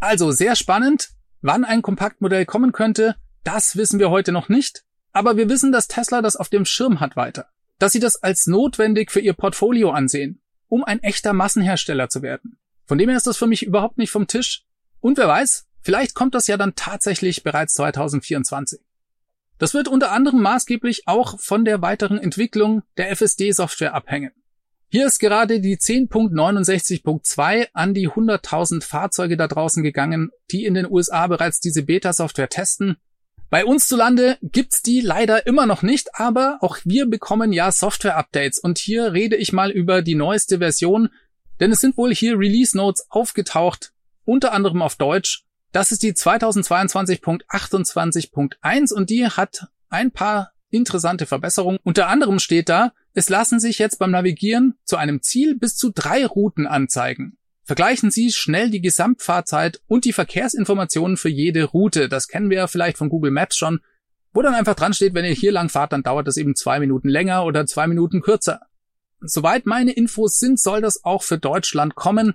Also 0.00 0.32
sehr 0.32 0.56
spannend, 0.56 1.10
wann 1.42 1.64
ein 1.64 1.80
Kompaktmodell 1.80 2.44
kommen 2.44 2.72
könnte, 2.72 3.14
das 3.44 3.76
wissen 3.76 4.00
wir 4.00 4.10
heute 4.10 4.32
noch 4.32 4.48
nicht, 4.48 4.82
aber 5.12 5.36
wir 5.36 5.48
wissen, 5.48 5.70
dass 5.70 5.86
Tesla 5.86 6.22
das 6.22 6.34
auf 6.34 6.48
dem 6.48 6.64
Schirm 6.64 6.98
hat 6.98 7.14
weiter, 7.14 7.46
dass 7.78 7.92
sie 7.92 8.00
das 8.00 8.20
als 8.20 8.48
notwendig 8.48 9.12
für 9.12 9.20
ihr 9.20 9.34
Portfolio 9.34 9.92
ansehen 9.92 10.40
um 10.74 10.82
ein 10.82 11.00
echter 11.04 11.32
Massenhersteller 11.32 12.08
zu 12.08 12.20
werden. 12.20 12.58
Von 12.84 12.98
dem 12.98 13.08
her 13.08 13.16
ist 13.16 13.28
das 13.28 13.36
für 13.36 13.46
mich 13.46 13.62
überhaupt 13.64 13.96
nicht 13.96 14.10
vom 14.10 14.26
Tisch. 14.26 14.64
Und 14.98 15.18
wer 15.18 15.28
weiß, 15.28 15.66
vielleicht 15.82 16.16
kommt 16.16 16.34
das 16.34 16.48
ja 16.48 16.56
dann 16.56 16.74
tatsächlich 16.74 17.44
bereits 17.44 17.74
2024. 17.74 18.80
Das 19.58 19.72
wird 19.72 19.86
unter 19.86 20.10
anderem 20.10 20.42
maßgeblich 20.42 21.06
auch 21.06 21.38
von 21.38 21.64
der 21.64 21.80
weiteren 21.80 22.18
Entwicklung 22.18 22.82
der 22.96 23.14
FSD-Software 23.14 23.94
abhängen. 23.94 24.32
Hier 24.88 25.06
ist 25.06 25.20
gerade 25.20 25.60
die 25.60 25.76
10.69.2 25.76 27.68
an 27.72 27.94
die 27.94 28.08
100.000 28.08 28.82
Fahrzeuge 28.82 29.36
da 29.36 29.46
draußen 29.46 29.84
gegangen, 29.84 30.32
die 30.50 30.64
in 30.64 30.74
den 30.74 30.90
USA 30.90 31.28
bereits 31.28 31.60
diese 31.60 31.84
Beta-Software 31.84 32.48
testen 32.48 32.96
bei 33.50 33.64
uns 33.64 33.88
zu 33.88 33.96
Lande 33.96 34.38
gibt's 34.42 34.82
die 34.82 35.00
leider 35.00 35.46
immer 35.46 35.64
noch 35.66 35.82
nicht, 35.82 36.14
aber 36.14 36.58
auch 36.60 36.78
wir 36.84 37.06
bekommen 37.06 37.52
ja 37.52 37.70
Software-Updates 37.70 38.58
und 38.58 38.78
hier 38.78 39.12
rede 39.12 39.36
ich 39.36 39.52
mal 39.52 39.70
über 39.70 40.02
die 40.02 40.16
neueste 40.16 40.58
Version, 40.58 41.10
denn 41.60 41.70
es 41.70 41.80
sind 41.80 41.96
wohl 41.96 42.12
hier 42.14 42.38
Release 42.38 42.76
Notes 42.76 43.06
aufgetaucht, 43.10 43.92
unter 44.24 44.52
anderem 44.52 44.82
auf 44.82 44.96
Deutsch. 44.96 45.44
Das 45.72 45.92
ist 45.92 46.02
die 46.02 46.12
2022.28.1 46.12 48.92
und 48.92 49.10
die 49.10 49.26
hat 49.26 49.68
ein 49.88 50.10
paar 50.10 50.52
interessante 50.70 51.26
Verbesserungen. 51.26 51.78
Unter 51.84 52.08
anderem 52.08 52.38
steht 52.38 52.68
da, 52.68 52.92
es 53.12 53.28
lassen 53.28 53.60
sich 53.60 53.78
jetzt 53.78 53.98
beim 53.98 54.10
Navigieren 54.10 54.76
zu 54.84 54.96
einem 54.96 55.22
Ziel 55.22 55.56
bis 55.56 55.76
zu 55.76 55.90
drei 55.90 56.26
Routen 56.26 56.66
anzeigen. 56.66 57.38
Vergleichen 57.64 58.10
Sie 58.10 58.30
schnell 58.30 58.68
die 58.70 58.82
Gesamtfahrzeit 58.82 59.80
und 59.86 60.04
die 60.04 60.12
Verkehrsinformationen 60.12 61.16
für 61.16 61.30
jede 61.30 61.64
Route. 61.64 62.10
Das 62.10 62.28
kennen 62.28 62.50
wir 62.50 62.68
vielleicht 62.68 62.98
von 62.98 63.08
Google 63.08 63.30
Maps 63.30 63.56
schon, 63.56 63.80
wo 64.34 64.42
dann 64.42 64.54
einfach 64.54 64.74
dran 64.74 64.92
steht, 64.92 65.14
wenn 65.14 65.24
ihr 65.24 65.32
hier 65.32 65.52
lang 65.52 65.70
fahrt, 65.70 65.92
dann 65.92 66.02
dauert 66.02 66.26
das 66.26 66.36
eben 66.36 66.56
zwei 66.56 66.78
Minuten 66.80 67.08
länger 67.08 67.44
oder 67.44 67.66
zwei 67.66 67.86
Minuten 67.86 68.20
kürzer. 68.20 68.60
Soweit 69.20 69.64
meine 69.64 69.92
Infos 69.92 70.38
sind, 70.38 70.60
soll 70.60 70.82
das 70.82 71.04
auch 71.04 71.22
für 71.22 71.38
Deutschland 71.38 71.94
kommen. 71.94 72.34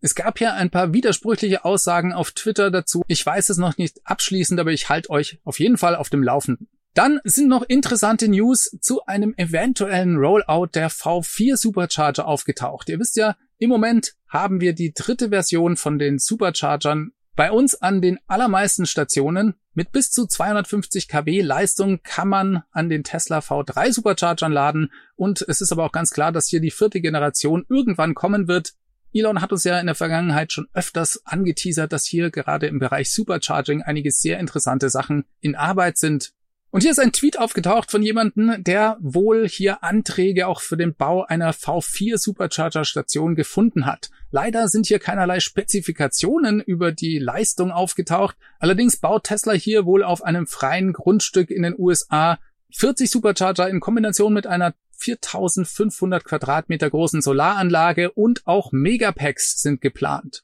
Es 0.00 0.14
gab 0.14 0.40
ja 0.40 0.54
ein 0.54 0.70
paar 0.70 0.92
widersprüchliche 0.92 1.64
Aussagen 1.64 2.12
auf 2.12 2.30
Twitter 2.30 2.70
dazu. 2.70 3.02
Ich 3.08 3.24
weiß 3.24 3.50
es 3.50 3.58
noch 3.58 3.76
nicht 3.76 4.00
abschließend, 4.04 4.58
aber 4.58 4.72
ich 4.72 4.88
halte 4.88 5.10
euch 5.10 5.38
auf 5.44 5.58
jeden 5.58 5.76
Fall 5.76 5.96
auf 5.96 6.08
dem 6.08 6.22
Laufenden. 6.22 6.68
Dann 6.94 7.20
sind 7.24 7.48
noch 7.48 7.62
interessante 7.62 8.28
News 8.28 8.76
zu 8.80 9.04
einem 9.06 9.34
eventuellen 9.36 10.16
Rollout 10.16 10.70
der 10.74 10.90
V4 10.90 11.56
Supercharger 11.56 12.26
aufgetaucht. 12.26 12.88
Ihr 12.88 12.98
wisst 12.98 13.16
ja, 13.16 13.36
im 13.62 13.70
Moment 13.70 14.14
haben 14.26 14.60
wir 14.60 14.72
die 14.74 14.92
dritte 14.92 15.28
Version 15.28 15.76
von 15.76 15.96
den 15.96 16.18
Superchargern 16.18 17.12
bei 17.36 17.52
uns 17.52 17.76
an 17.76 18.02
den 18.02 18.18
allermeisten 18.26 18.86
Stationen. 18.86 19.54
Mit 19.72 19.92
bis 19.92 20.10
zu 20.10 20.26
250 20.26 21.06
kW 21.06 21.42
Leistung 21.42 22.00
kann 22.02 22.28
man 22.28 22.64
an 22.72 22.88
den 22.88 23.04
Tesla 23.04 23.38
V3 23.38 23.92
Superchargern 23.92 24.50
laden 24.50 24.90
und 25.14 25.42
es 25.46 25.60
ist 25.60 25.70
aber 25.70 25.84
auch 25.84 25.92
ganz 25.92 26.10
klar, 26.10 26.32
dass 26.32 26.48
hier 26.48 26.60
die 26.60 26.72
vierte 26.72 27.00
Generation 27.00 27.64
irgendwann 27.68 28.14
kommen 28.14 28.48
wird. 28.48 28.72
Elon 29.14 29.40
hat 29.40 29.52
uns 29.52 29.62
ja 29.62 29.78
in 29.78 29.86
der 29.86 29.94
Vergangenheit 29.94 30.50
schon 30.50 30.66
öfters 30.72 31.24
angeteasert, 31.24 31.92
dass 31.92 32.04
hier 32.04 32.32
gerade 32.32 32.66
im 32.66 32.80
Bereich 32.80 33.12
Supercharging 33.12 33.82
einige 33.82 34.10
sehr 34.10 34.40
interessante 34.40 34.90
Sachen 34.90 35.24
in 35.38 35.54
Arbeit 35.54 35.98
sind. 35.98 36.32
Und 36.72 36.80
hier 36.80 36.92
ist 36.92 37.00
ein 37.00 37.12
Tweet 37.12 37.38
aufgetaucht 37.38 37.90
von 37.90 38.02
jemandem, 38.02 38.64
der 38.64 38.96
wohl 38.98 39.46
hier 39.46 39.84
Anträge 39.84 40.46
auch 40.46 40.62
für 40.62 40.78
den 40.78 40.94
Bau 40.94 41.22
einer 41.22 41.52
V4 41.52 42.16
Supercharger 42.16 42.86
Station 42.86 43.34
gefunden 43.34 43.84
hat. 43.84 44.08
Leider 44.30 44.68
sind 44.68 44.86
hier 44.86 44.98
keinerlei 44.98 45.40
Spezifikationen 45.40 46.62
über 46.62 46.90
die 46.90 47.18
Leistung 47.18 47.72
aufgetaucht. 47.72 48.38
Allerdings 48.58 48.96
baut 48.96 49.24
Tesla 49.24 49.52
hier 49.52 49.84
wohl 49.84 50.02
auf 50.02 50.24
einem 50.24 50.46
freien 50.46 50.94
Grundstück 50.94 51.50
in 51.50 51.62
den 51.62 51.78
USA 51.78 52.38
40 52.74 53.10
Supercharger 53.10 53.68
in 53.68 53.80
Kombination 53.80 54.32
mit 54.32 54.46
einer 54.46 54.72
4500 54.92 56.24
Quadratmeter 56.24 56.88
großen 56.88 57.20
Solaranlage 57.20 58.12
und 58.12 58.46
auch 58.46 58.72
Megapacks 58.72 59.60
sind 59.60 59.82
geplant. 59.82 60.42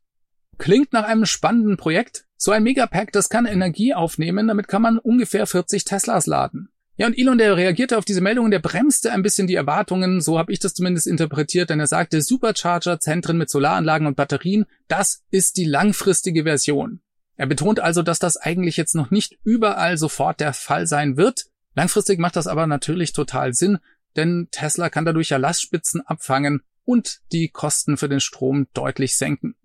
Klingt 0.58 0.92
nach 0.92 1.04
einem 1.04 1.24
spannenden 1.24 1.78
Projekt. 1.78 2.27
So 2.40 2.52
ein 2.52 2.62
Megapack, 2.62 3.10
das 3.10 3.28
kann 3.28 3.46
Energie 3.46 3.94
aufnehmen, 3.94 4.46
damit 4.46 4.68
kann 4.68 4.80
man 4.80 4.98
ungefähr 4.98 5.44
40 5.44 5.84
Teslas 5.84 6.26
laden. 6.26 6.68
Ja, 6.96 7.08
und 7.08 7.18
Elon, 7.18 7.36
der 7.36 7.56
reagierte 7.56 7.98
auf 7.98 8.04
diese 8.04 8.20
Meldungen, 8.20 8.52
der 8.52 8.60
bremste 8.60 9.12
ein 9.12 9.22
bisschen 9.22 9.48
die 9.48 9.56
Erwartungen, 9.56 10.20
so 10.20 10.38
habe 10.38 10.52
ich 10.52 10.60
das 10.60 10.74
zumindest 10.74 11.08
interpretiert, 11.08 11.70
denn 11.70 11.80
er 11.80 11.88
sagte, 11.88 12.22
Supercharger-Zentren 12.22 13.36
mit 13.36 13.50
Solaranlagen 13.50 14.06
und 14.06 14.16
Batterien, 14.16 14.66
das 14.86 15.24
ist 15.30 15.56
die 15.56 15.64
langfristige 15.64 16.44
Version. 16.44 17.00
Er 17.36 17.46
betont 17.46 17.80
also, 17.80 18.02
dass 18.02 18.20
das 18.20 18.36
eigentlich 18.36 18.76
jetzt 18.76 18.94
noch 18.94 19.10
nicht 19.10 19.36
überall 19.42 19.98
sofort 19.98 20.38
der 20.38 20.52
Fall 20.52 20.86
sein 20.86 21.16
wird. 21.16 21.46
Langfristig 21.74 22.20
macht 22.20 22.36
das 22.36 22.46
aber 22.46 22.68
natürlich 22.68 23.12
total 23.12 23.52
Sinn, 23.52 23.78
denn 24.14 24.46
Tesla 24.52 24.90
kann 24.90 25.04
dadurch 25.04 25.30
ja 25.30 25.38
Lastspitzen 25.38 26.00
abfangen 26.06 26.62
und 26.84 27.20
die 27.32 27.48
Kosten 27.48 27.96
für 27.96 28.08
den 28.08 28.20
Strom 28.20 28.68
deutlich 28.74 29.16
senken. 29.16 29.56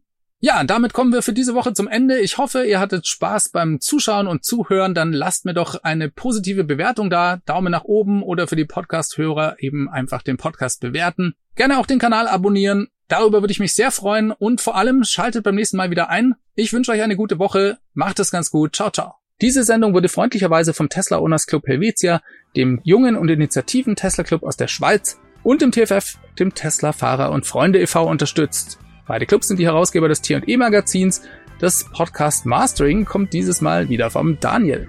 Ja, 0.45 0.61
damit 0.65 0.91
kommen 0.91 1.13
wir 1.13 1.21
für 1.21 1.31
diese 1.31 1.55
Woche 1.55 1.71
zum 1.71 1.87
Ende. 1.87 2.19
Ich 2.19 2.37
hoffe, 2.37 2.65
ihr 2.65 2.81
hattet 2.81 3.07
Spaß 3.07 3.47
beim 3.53 3.79
Zuschauen 3.79 4.27
und 4.27 4.43
Zuhören. 4.43 4.93
Dann 4.93 5.13
lasst 5.13 5.45
mir 5.45 5.53
doch 5.53 5.81
eine 5.83 6.09
positive 6.09 6.65
Bewertung 6.65 7.09
da. 7.09 7.37
Daumen 7.45 7.71
nach 7.71 7.85
oben 7.85 8.21
oder 8.21 8.45
für 8.45 8.57
die 8.57 8.65
Podcast-Hörer 8.65 9.55
eben 9.59 9.87
einfach 9.87 10.21
den 10.21 10.35
Podcast 10.35 10.81
bewerten. 10.81 11.35
Gerne 11.55 11.77
auch 11.77 11.85
den 11.85 11.97
Kanal 11.97 12.27
abonnieren. 12.27 12.89
Darüber 13.07 13.41
würde 13.41 13.53
ich 13.53 13.61
mich 13.61 13.71
sehr 13.71 13.89
freuen 13.89 14.31
und 14.31 14.59
vor 14.59 14.75
allem 14.75 15.05
schaltet 15.05 15.45
beim 15.45 15.55
nächsten 15.55 15.77
Mal 15.77 15.91
wieder 15.91 16.09
ein. 16.09 16.35
Ich 16.55 16.73
wünsche 16.73 16.91
euch 16.91 17.01
eine 17.01 17.15
gute 17.15 17.39
Woche. 17.39 17.77
Macht 17.93 18.19
es 18.19 18.29
ganz 18.29 18.51
gut. 18.51 18.75
Ciao, 18.75 18.89
ciao. 18.89 19.13
Diese 19.39 19.63
Sendung 19.63 19.93
wurde 19.93 20.09
freundlicherweise 20.09 20.73
vom 20.73 20.89
Tesla 20.89 21.19
Owners 21.19 21.47
Club 21.47 21.65
Helvetia, 21.67 22.21
dem 22.57 22.81
jungen 22.83 23.15
und 23.15 23.29
initiativen 23.29 23.95
Tesla 23.95 24.25
Club 24.25 24.43
aus 24.43 24.57
der 24.57 24.67
Schweiz 24.67 25.17
und 25.41 25.61
dem 25.61 25.71
TFF, 25.71 26.17
dem 26.37 26.53
Tesla 26.53 26.91
Fahrer 26.91 27.31
und 27.31 27.45
Freunde 27.45 27.79
e.V. 27.79 28.05
unterstützt. 28.09 28.77
Beide 29.05 29.25
Clubs 29.25 29.49
sind 29.49 29.59
die 29.59 29.65
Herausgeber 29.65 30.07
des 30.07 30.21
T&E 30.21 30.55
Magazins. 30.55 31.23
Das 31.59 31.83
Podcast 31.83 32.45
Mastering 32.45 33.03
kommt 33.03 33.33
dieses 33.33 33.59
Mal 33.59 33.89
wieder 33.89 34.09
vom 34.09 34.39
Daniel. 34.39 34.87